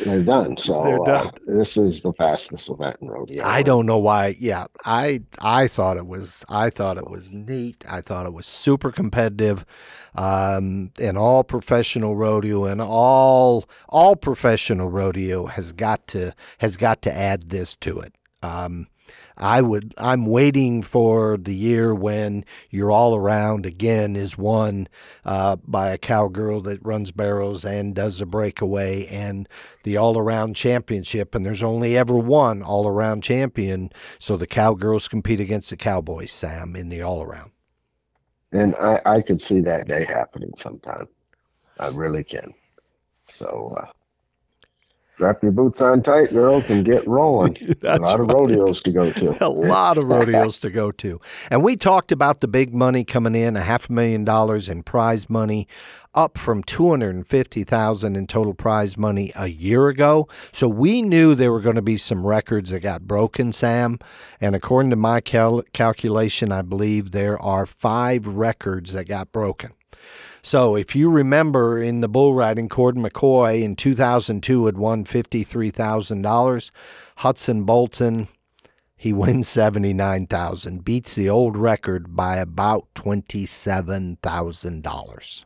[0.00, 0.56] they're done.
[0.56, 1.26] So they're uh, done.
[1.26, 3.44] Uh, this is the fastest event in rodeo.
[3.44, 4.36] I don't know why.
[4.38, 7.84] Yeah, I I thought it was I thought it was neat.
[7.88, 9.64] I thought it was super competitive.
[10.14, 17.02] Um, and all professional rodeo and all all professional rodeo has got to has got
[17.02, 18.14] to add this to it.
[18.42, 18.88] Um,
[19.38, 24.88] I would I'm waiting for the year when your all around again is won
[25.24, 29.48] uh, by a cowgirl that runs barrels and does the breakaway and
[29.84, 35.08] the all around championship and there's only ever one all around champion so the cowgirls
[35.08, 37.52] compete against the cowboys Sam in the all around.
[38.52, 41.06] And I, I could see that day happening sometime.
[41.78, 42.54] I really can.
[43.26, 43.86] So uh,
[45.18, 47.58] Strap your boots on tight, girls, and get rolling.
[47.82, 49.44] a lot of rodeos to go to.
[49.44, 51.20] a lot of rodeos to go to.
[51.50, 54.84] And we talked about the big money coming in, a half a million dollars in
[54.84, 55.66] prize money,
[56.14, 60.28] up from 250,000 in total prize money a year ago.
[60.52, 63.98] So we knew there were going to be some records that got broken, Sam.
[64.40, 69.72] And according to my cal- calculation, I believe there are 5 records that got broken.
[70.48, 76.70] So if you remember in the bull riding, Cord McCoy in 2002 had won $53,000.
[77.18, 78.28] Hudson Bolton,
[78.96, 85.44] he wins 79,000, beats the old record by about $27,000.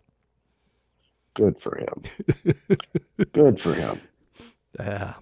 [1.34, 2.02] Good for him.
[3.32, 4.00] Good for him.
[4.78, 5.14] Yeah.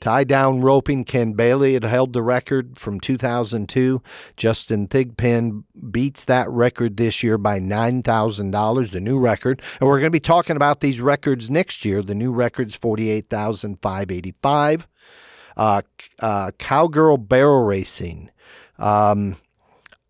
[0.00, 4.02] Tie down roping, Ken Bailey had held the record from 2002.
[4.36, 9.62] Justin Thigpen beats that record this year by $9,000, the new record.
[9.80, 12.02] And we're going to be talking about these records next year.
[12.02, 14.88] The new record's 48,585.
[15.56, 15.82] Uh,
[16.20, 18.30] uh, cowgirl barrel racing.
[18.78, 19.36] Um,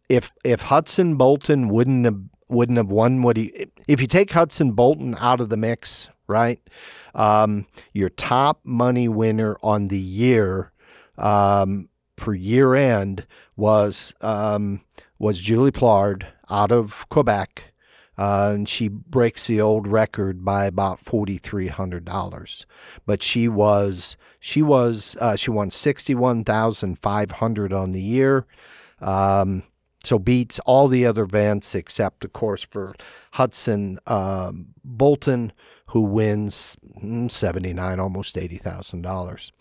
[0.08, 4.72] if if Hudson Bolton wouldn't have wouldn't have won what he if you take Hudson
[4.72, 6.60] Bolton out of the mix, right?
[7.14, 10.70] Um, your top money winner on the year
[11.16, 13.26] um, for year end
[13.56, 14.82] was um,
[15.18, 17.64] was Julie Plard out of Quebec.
[18.16, 22.66] Uh, and she breaks the old record by about forty three hundred dollars.
[23.06, 28.02] But she was she was uh, she won sixty one thousand five hundred on the
[28.02, 28.44] year.
[29.00, 29.62] Um,
[30.04, 32.94] so beats all the other events except, of course, for
[33.32, 35.52] Hudson um, Bolton,
[35.86, 39.52] who wins mm, seventy nine, almost eighty thousand uh, dollars.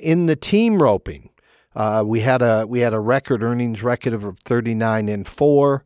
[0.00, 1.30] In the team roping,
[1.74, 5.84] uh, we had a we had a record earnings record of thirty nine and four.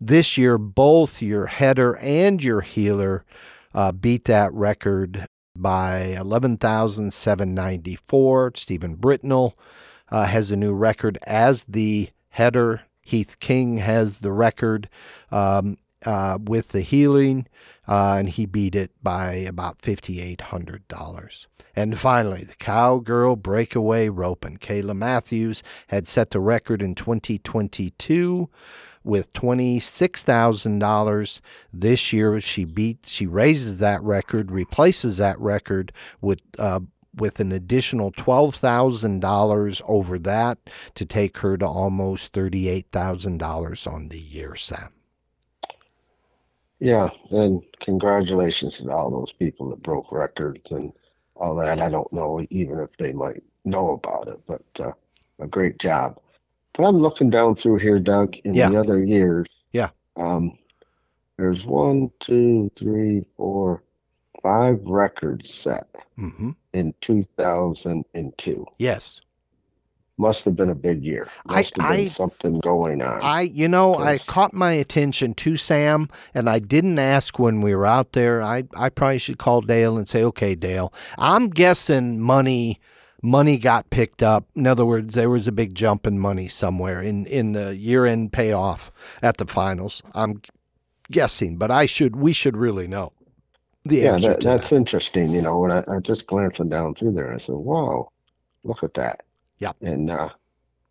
[0.00, 3.24] This year, both your header and your healer
[3.74, 8.52] uh, beat that record by eleven thousand seven ninety four.
[8.54, 9.54] Stephen Britnell
[10.10, 14.88] uh, has a new record as the header Heath King has the record
[15.30, 17.46] um, uh, with the healing,
[17.86, 21.46] uh, and he beat it by about $5,800.
[21.76, 24.56] And finally, the Cowgirl Breakaway Roping.
[24.56, 28.50] Kayla Matthews had set the record in 2022
[29.04, 31.40] with $26,000
[31.72, 36.80] this year she beats she raises that record replaces that record with uh,
[37.16, 40.58] with an additional $12,000 over that
[40.94, 44.90] to take her to almost $38,000 on the year, Sam.
[46.78, 50.92] Yeah, and congratulations to all those people that broke records and
[51.36, 51.80] all that.
[51.80, 54.92] I don't know even if they might know about it, but uh,
[55.40, 56.18] a great job.
[56.74, 58.68] But I'm looking down through here, Doug, in Yeah.
[58.68, 59.46] the other years.
[59.72, 59.90] Yeah.
[60.16, 60.58] Um,
[61.38, 63.82] there's one, two, three, four,
[64.46, 65.88] five records set
[66.18, 66.52] Mm-hmm.
[66.72, 68.66] in 2002.
[68.78, 69.20] Yes.
[70.16, 71.28] Must have been a big year.
[71.46, 73.20] I- Must have been I- something going on.
[73.22, 77.74] I, you know, I caught my attention to Sam, and I didn't ask when we
[77.74, 78.40] were out there.
[78.40, 82.80] I, I probably should call Dale and say, okay, Dale, I'm guessing money,
[83.22, 84.46] money got picked up.
[84.54, 88.06] In other words, there was a big jump in money somewhere in, in the year
[88.06, 88.90] end payoff
[89.22, 90.02] at the finals.
[90.14, 90.40] I'm
[91.10, 93.12] guessing, but I should, we should really know
[93.88, 94.76] the yeah, that, that's that.
[94.76, 95.32] interesting.
[95.32, 98.10] You know, when I, I just glancing down through there, I said, "Wow,
[98.64, 99.24] look at that."
[99.58, 99.72] Yeah.
[99.80, 100.30] And uh,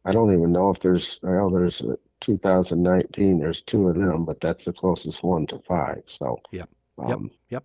[0.05, 3.39] I don't even know if there's well, there's uh, 2019.
[3.39, 6.03] There's two of them, but that's the closest one to five.
[6.05, 6.69] So Yep.
[6.97, 7.09] Yep.
[7.09, 7.31] um, Yep.
[7.49, 7.63] Yep.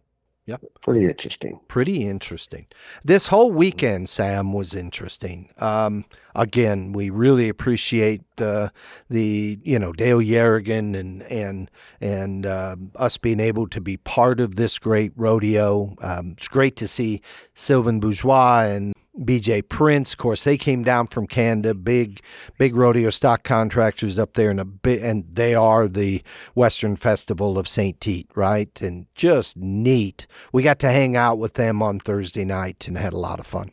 [0.82, 1.61] Pretty interesting.
[1.68, 2.66] pretty interesting.
[3.05, 5.51] This whole weekend, Sam, was interesting.
[5.59, 8.70] Um, again, we really appreciate uh,
[9.09, 11.70] the you know Dale Yerrigan and and
[12.01, 15.94] and uh, us being able to be part of this great rodeo.
[16.01, 17.20] Um, it's great to see
[17.55, 20.13] Sylvan Bourgeois and BJ Prince.
[20.13, 22.21] Of course, they came down from Canada, big
[22.59, 26.23] big rodeo stock contractors up there, and a bit, and they are the
[26.55, 28.81] Western Festival of Saint Tite, right?
[28.81, 30.27] And just neat.
[30.53, 33.47] We got to hang out with them on Thursday night and had a lot of
[33.47, 33.73] fun.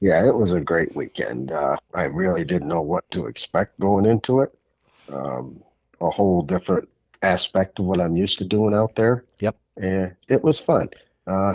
[0.00, 1.50] Yeah, it was a great weekend.
[1.50, 4.56] Uh, I really didn't know what to expect going into it.
[5.10, 5.62] Um,
[6.00, 6.88] a whole different
[7.22, 9.24] aspect of what I'm used to doing out there.
[9.40, 9.56] Yep.
[9.78, 10.90] And it was fun.
[11.26, 11.54] Uh,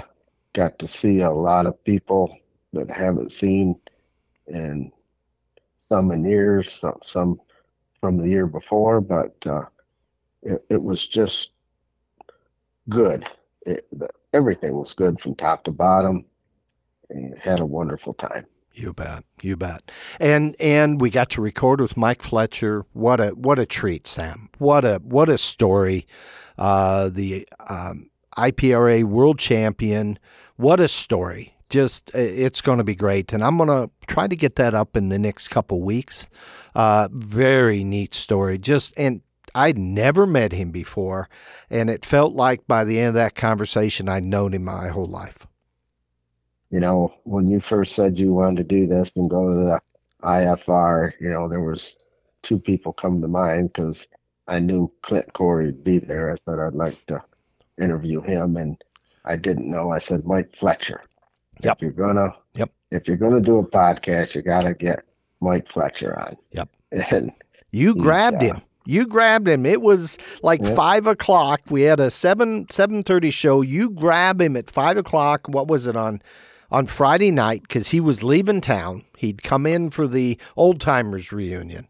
[0.54, 2.39] got to see a lot of people
[2.74, 3.76] that haven't seen
[4.48, 4.92] in
[5.90, 7.42] some in years, some, some
[8.00, 9.66] from the year before, but uh,
[10.44, 11.52] it, it was just
[12.88, 13.26] good.
[13.66, 16.26] It, the, everything was good from top to bottom
[17.10, 18.46] and had a wonderful time.
[18.74, 19.92] You bet, you bet.
[20.20, 22.86] And and we got to record with Mike Fletcher.
[22.94, 24.50] What a what a treat, Sam.
[24.58, 26.08] What a what a story.
[26.58, 30.20] Uh, the um, IPRA world champion.
[30.56, 31.56] What a story.
[31.70, 34.98] Just it's going to be great, and I'm going to try to get that up
[34.98, 36.30] in the next couple weeks.
[36.76, 38.58] Uh, very neat story.
[38.58, 39.22] Just and
[39.56, 41.30] I'd never met him before,
[41.70, 45.08] and it felt like by the end of that conversation, I'd known him my whole
[45.08, 45.48] life.
[46.70, 49.82] You know, when you first said you wanted to do this and go to the
[50.22, 51.96] IFR, you know, there was
[52.42, 54.08] two people come to mind because
[54.48, 56.32] I knew Clint Corey would be there.
[56.32, 57.24] I thought I'd like to
[57.82, 58.82] interview him, and
[59.26, 59.92] I didn't know.
[59.92, 61.02] I said Mike Fletcher.
[61.62, 61.78] Yep.
[61.78, 62.72] If you're gonna, yep.
[62.92, 65.04] If you're gonna do a podcast, you got to get
[65.42, 66.38] Mike Fletcher on.
[66.52, 66.70] Yep.
[67.12, 67.32] And
[67.72, 68.62] you grabbed uh, him.
[68.86, 69.66] You grabbed him.
[69.66, 70.76] It was like yep.
[70.76, 71.62] five o'clock.
[71.70, 73.62] We had a seven seven thirty show.
[73.62, 75.48] You grab him at five o'clock.
[75.48, 76.22] What was it on?
[76.72, 79.04] On Friday night because he was leaving town.
[79.18, 81.88] He'd come in for the old timers reunion.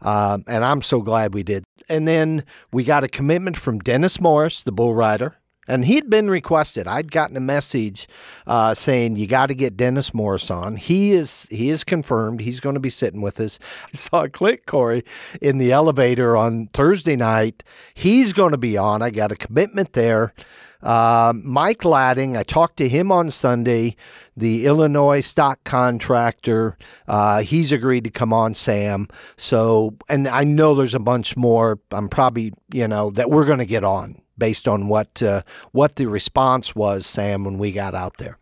[0.00, 1.64] Um, and I'm so glad we did.
[1.88, 5.36] And then we got a commitment from Dennis Morris, the bull rider.
[5.68, 6.86] And he'd been requested.
[6.86, 8.08] I'd gotten a message
[8.46, 10.76] uh, saying you got to get Dennis Morris on.
[10.76, 12.40] He is he is confirmed.
[12.40, 13.58] He's going to be sitting with us.
[13.84, 15.02] I saw Clint Corey
[15.40, 17.62] in the elevator on Thursday night.
[17.94, 19.02] He's going to be on.
[19.02, 20.34] I got a commitment there.
[20.82, 23.96] Uh, Mike Ladding, I talked to him on Sunday,
[24.36, 26.76] the Illinois stock contractor.
[27.08, 29.08] Uh, he's agreed to come on, Sam.
[29.36, 31.80] So, and I know there's a bunch more.
[31.90, 35.96] I'm probably, you know, that we're going to get on based on what uh, what
[35.96, 38.38] the response was, Sam, when we got out there.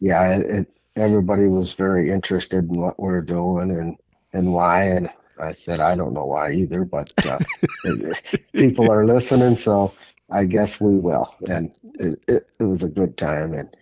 [0.00, 3.96] Yeah, it, it, everybody was very interested in what we're doing and
[4.32, 7.38] and why, and I said I don't know why either, but uh,
[8.52, 9.92] people are listening, so
[10.30, 11.34] I guess we will.
[11.48, 13.74] And it, it, it was a good time, and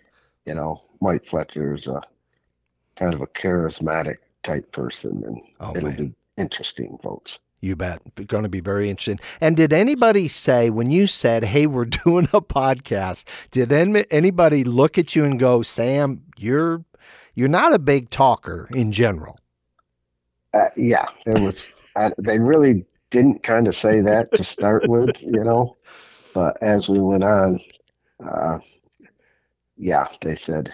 [0.45, 2.01] you know, Mike Fletcher is a
[2.95, 5.97] kind of a charismatic type person, and oh, it'll man.
[5.97, 7.39] be interesting, folks.
[7.61, 8.01] You bet.
[8.27, 9.19] Going to be very interesting.
[9.41, 13.25] And did anybody say when you said, "Hey, we're doing a podcast"?
[13.51, 16.85] Did anybody look at you and go, "Sam, you're
[17.35, 19.37] you're not a big talker in general"?
[20.53, 21.75] Uh, yeah, there was.
[21.95, 25.75] I, they really didn't kind of say that to start with, you know,
[26.33, 27.59] but as we went on,
[28.25, 28.59] uh,
[29.77, 30.73] yeah, they said.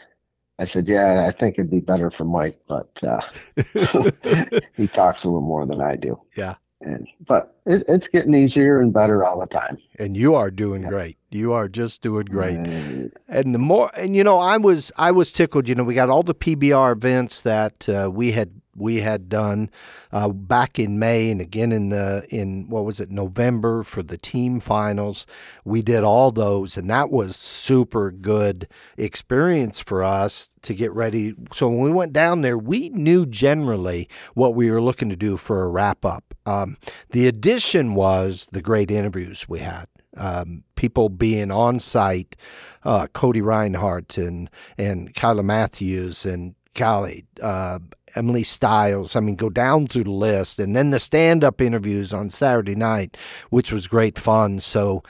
[0.58, 3.20] I said, "Yeah, I think it'd be better for Mike, but uh,
[4.78, 6.56] he talks a little more than I do." Yeah
[6.86, 9.78] and but it, it's getting easier and better all the time.
[10.00, 10.90] And you are doing yeah.
[10.90, 11.18] great.
[11.32, 12.58] You are just doing great.
[12.58, 15.68] And, and the more, and you know, I was I was tickled.
[15.68, 19.70] You know, we got all the PBR events that uh, we had we had done
[20.12, 24.18] uh, back in May and again in the in what was it November for the
[24.18, 25.26] team finals.
[25.64, 28.68] We did all those, and that was super good
[28.98, 31.34] experience for us to get ready.
[31.54, 35.38] So when we went down there, we knew generally what we were looking to do
[35.38, 36.34] for a wrap up.
[36.46, 36.78] Um,
[37.12, 39.86] the addition was the great interviews we had.
[40.18, 42.36] Um, people being on site,
[42.84, 47.80] uh, Cody Reinhardt and and Kyla Matthews and golly, uh,
[48.16, 49.16] Emily Stiles.
[49.16, 50.60] I mean, go down through the list.
[50.60, 53.18] And then the stand up interviews on Saturday night,
[53.50, 54.60] which was great fun.
[54.60, 55.04] So,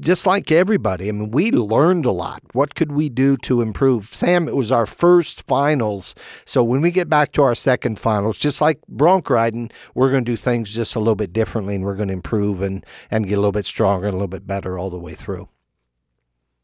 [0.00, 2.42] just like everybody, I mean, we learned a lot.
[2.52, 4.08] What could we do to improve?
[4.08, 6.14] Sam, it was our first finals.
[6.44, 10.24] So, when we get back to our second finals, just like bronc riding, we're going
[10.24, 13.26] to do things just a little bit differently and we're going to improve and, and
[13.26, 15.48] get a little bit stronger and a little bit better all the way through.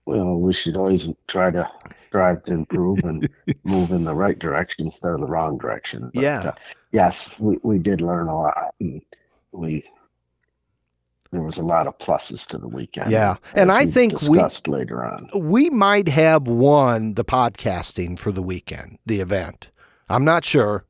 [0.04, 1.70] Well, we should always try to
[2.06, 3.28] strive to improve and
[3.64, 6.10] move in the right direction instead of the wrong direction.
[6.12, 6.40] But, yeah.
[6.40, 6.52] Uh,
[6.90, 8.74] yes, we, we did learn a lot.
[8.80, 9.00] And
[9.52, 9.84] we
[11.32, 13.10] there was a lot of pluses to the weekend.
[13.10, 18.32] Yeah, and I think discussed we later on we might have won the podcasting for
[18.32, 19.70] the weekend, the event.
[20.08, 20.84] I'm not sure.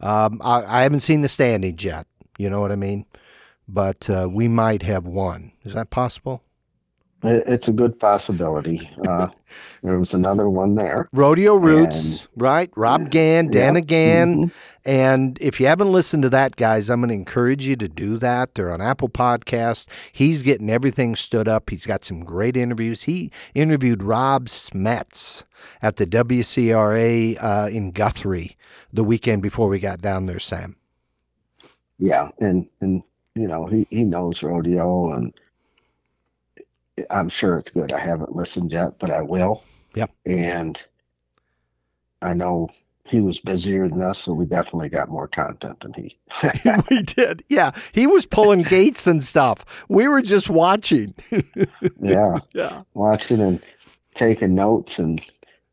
[0.00, 2.06] Um, I, I, haven't seen the standings yet.
[2.38, 3.06] You know what I mean?
[3.68, 5.52] But uh, we might have won.
[5.64, 6.42] Is that possible?
[7.24, 8.90] It's a good possibility.
[9.06, 9.28] Uh,
[9.82, 11.08] there was another one there.
[11.12, 12.70] Rodeo Roots, and, right?
[12.76, 13.84] Rob Gann, Dana yeah.
[13.84, 14.36] Gann.
[14.36, 14.58] Mm-hmm.
[14.84, 18.18] And if you haven't listened to that, guys, I'm going to encourage you to do
[18.18, 18.54] that.
[18.54, 19.86] They're on Apple Podcast.
[20.10, 21.70] He's getting everything stood up.
[21.70, 23.02] He's got some great interviews.
[23.02, 25.44] He interviewed Rob Smets
[25.80, 28.56] at the WCRA uh, in Guthrie
[28.92, 30.76] the weekend before we got down there, Sam.
[31.98, 33.02] Yeah, and and
[33.36, 35.32] you know he he knows rodeo and
[37.10, 37.92] I'm sure it's good.
[37.92, 39.62] I haven't listened yet, but I will.
[39.94, 40.10] Yep.
[40.26, 40.82] And
[42.20, 42.68] I know
[43.04, 46.18] he was busier than us, so we definitely got more content than he.
[46.90, 47.44] we did.
[47.48, 47.72] Yeah.
[47.92, 49.84] He was pulling gates and stuff.
[49.88, 51.14] We were just watching.
[52.00, 52.38] yeah.
[52.52, 52.82] Yeah.
[52.94, 53.60] Watching and
[54.14, 55.20] taking notes and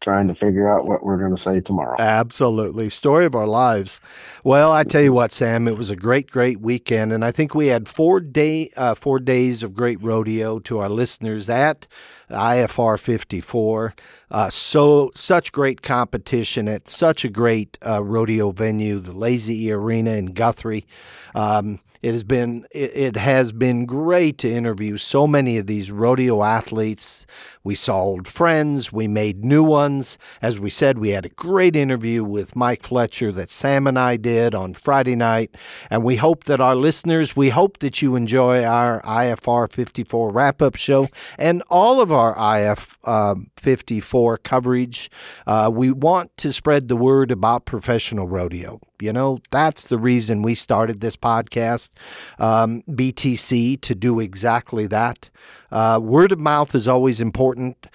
[0.01, 1.95] trying to figure out what we're going to say tomorrow.
[1.99, 2.89] Absolutely.
[2.89, 3.99] Story of our lives.
[4.43, 7.11] Well, I tell you what, Sam, it was a great, great weekend.
[7.11, 10.89] And I think we had four day, uh, four days of great rodeo to our
[10.89, 11.87] listeners at
[12.29, 13.95] IFR 54.
[14.31, 19.71] Uh, so such great competition at such a great uh, rodeo venue, the Lazy E
[19.71, 20.85] Arena in Guthrie.
[21.33, 25.91] Um, it has been it, it has been great to interview so many of these
[25.91, 27.25] rodeo athletes.
[27.63, 30.17] We saw old friends, we made new ones.
[30.41, 34.15] As we said, we had a great interview with Mike Fletcher that Sam and I
[34.15, 35.55] did on Friday night,
[35.89, 40.61] and we hope that our listeners, we hope that you enjoy our IFR 54 wrap
[40.61, 45.09] up show and all of our IF uh, 54 coverage.
[45.47, 48.79] Uh, we want to spread the word about professional rodeo.
[49.01, 51.91] You know, that's the reason we started this podcast,
[52.37, 55.29] um, BTC, to do exactly that.
[55.71, 57.87] Uh, word of mouth is always important.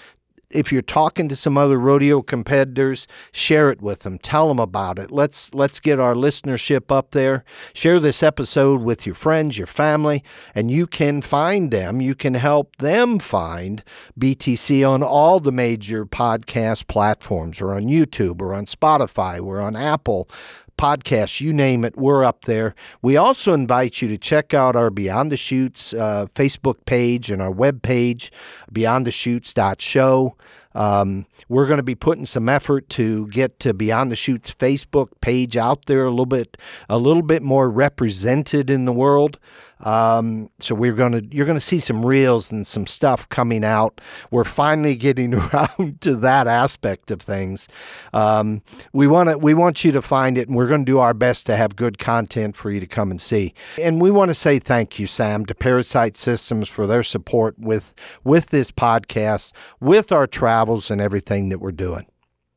[0.54, 4.18] If you're talking to some other rodeo competitors, share it with them.
[4.18, 5.10] Tell them about it.
[5.10, 7.44] Let's let's get our listenership up there.
[7.72, 10.22] Share this episode with your friends, your family,
[10.54, 12.00] and you can find them.
[12.00, 13.82] You can help them find
[14.18, 19.76] BTC on all the major podcast platforms, or on YouTube, or on Spotify, or on
[19.76, 20.28] Apple
[20.76, 22.74] podcasts, you name it, we're up there.
[23.02, 27.40] We also invite you to check out our Beyond the Chutes uh, Facebook page and
[27.40, 28.32] our web page,
[28.72, 30.36] beyondthechutes.show.
[30.74, 35.08] Um, we're going to be putting some effort to get to Beyond the Chutes Facebook
[35.20, 36.56] page out there a little bit,
[36.88, 39.38] a little bit more represented in the world.
[39.84, 43.64] Um, so we're going to, you're going to see some reels and some stuff coming
[43.64, 44.00] out.
[44.30, 47.68] We're finally getting around to that aspect of things.
[48.12, 48.62] Um,
[48.92, 51.14] we want to, we want you to find it, and we're going to do our
[51.14, 53.54] best to have good content for you to come and see.
[53.80, 57.94] And we want to say thank you, Sam, to ParaSight Systems for their support with
[58.24, 62.06] with this podcast, with our travels, and everything that we're doing.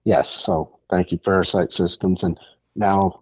[0.06, 0.30] Yes.
[0.30, 2.24] So thank you, ParaSight Systems.
[2.24, 2.40] And
[2.76, 3.20] now,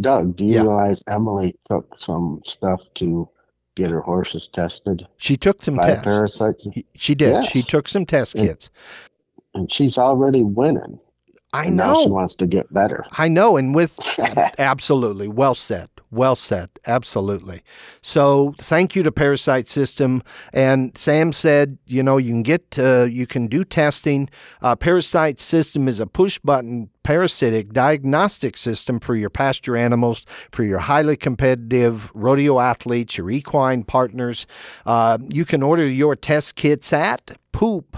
[0.00, 0.60] Doug, do you Yeah.
[0.62, 3.28] realize Emily took some stuff to
[3.76, 6.04] get her horses tested She took some tests.
[6.04, 6.66] parasites?
[6.96, 7.32] She did.
[7.32, 7.48] Yes.
[7.50, 8.70] She took some test And- kits.
[9.54, 10.98] And she's already winning.
[11.52, 13.04] I And Now she wants to get better.
[13.12, 13.56] I know.
[13.58, 13.98] And with
[14.58, 15.90] absolutely well said.
[16.12, 16.68] Well said.
[16.86, 17.62] Absolutely.
[18.02, 20.22] So thank you to ParaSight System.
[20.52, 24.28] And Sam said, you know, you can get, uh, you can do testing.
[24.60, 30.62] Uh, ParaSight System is a push button parasitic diagnostic system for your pasture animals, for
[30.62, 34.46] your highly competitive rodeo athletes, your equine partners.
[34.86, 37.96] Uh, you can order your test kits at poop,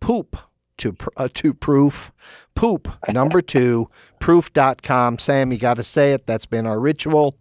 [0.00, 0.36] poop
[0.78, 2.12] to, uh, to proof,
[2.54, 3.88] poop, number two,
[4.20, 5.18] proof.com.
[5.18, 6.26] Sam, you got to say it.
[6.26, 7.36] That's been our ritual.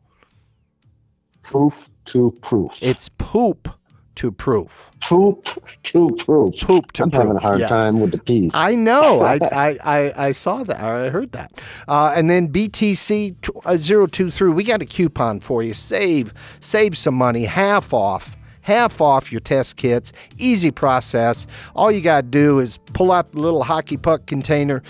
[1.44, 2.78] Proof to proof.
[2.82, 3.70] It's poop
[4.18, 4.90] to proof.
[5.02, 5.48] poop
[5.84, 6.56] to proof.
[6.62, 7.04] Poop to proof.
[7.04, 7.24] I'm proof.
[7.24, 7.70] having a hard yes.
[7.70, 8.52] time with the P's.
[8.56, 9.22] I know.
[9.22, 10.80] I, I, I, I saw that.
[10.80, 11.62] I heard that.
[11.88, 13.78] Uh, and then BTC t- uh,
[14.08, 15.74] 023, we got a coupon for you.
[15.74, 18.36] Save save some money, half off.
[18.62, 20.12] Half off your test kits.
[20.40, 21.48] Easy process.
[21.74, 24.84] All you got to do is pull out the little hockey puck container,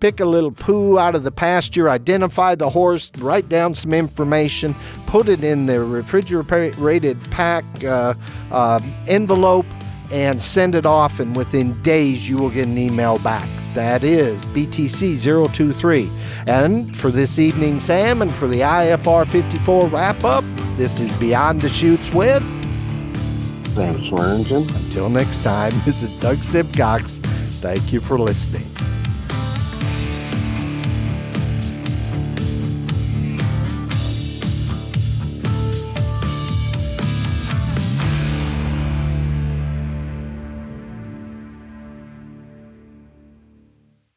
[0.00, 4.74] pick a little poo out of the pasture, identify the horse, write down some information,
[5.06, 8.14] put it in the refrigerated pack uh,
[8.50, 9.66] uh, envelope,
[10.10, 11.20] and send it off.
[11.20, 13.48] And within days, you will get an email back.
[13.74, 16.10] That is BTC 023.
[16.46, 20.44] And for this evening, Sam, and for the IFR 54 wrap up,
[20.76, 22.42] this is Beyond the Chutes with.
[23.74, 24.68] Sam Swearingen.
[24.74, 27.20] Until next time, this is Doug Sibcox.
[27.60, 28.66] Thank you for listening.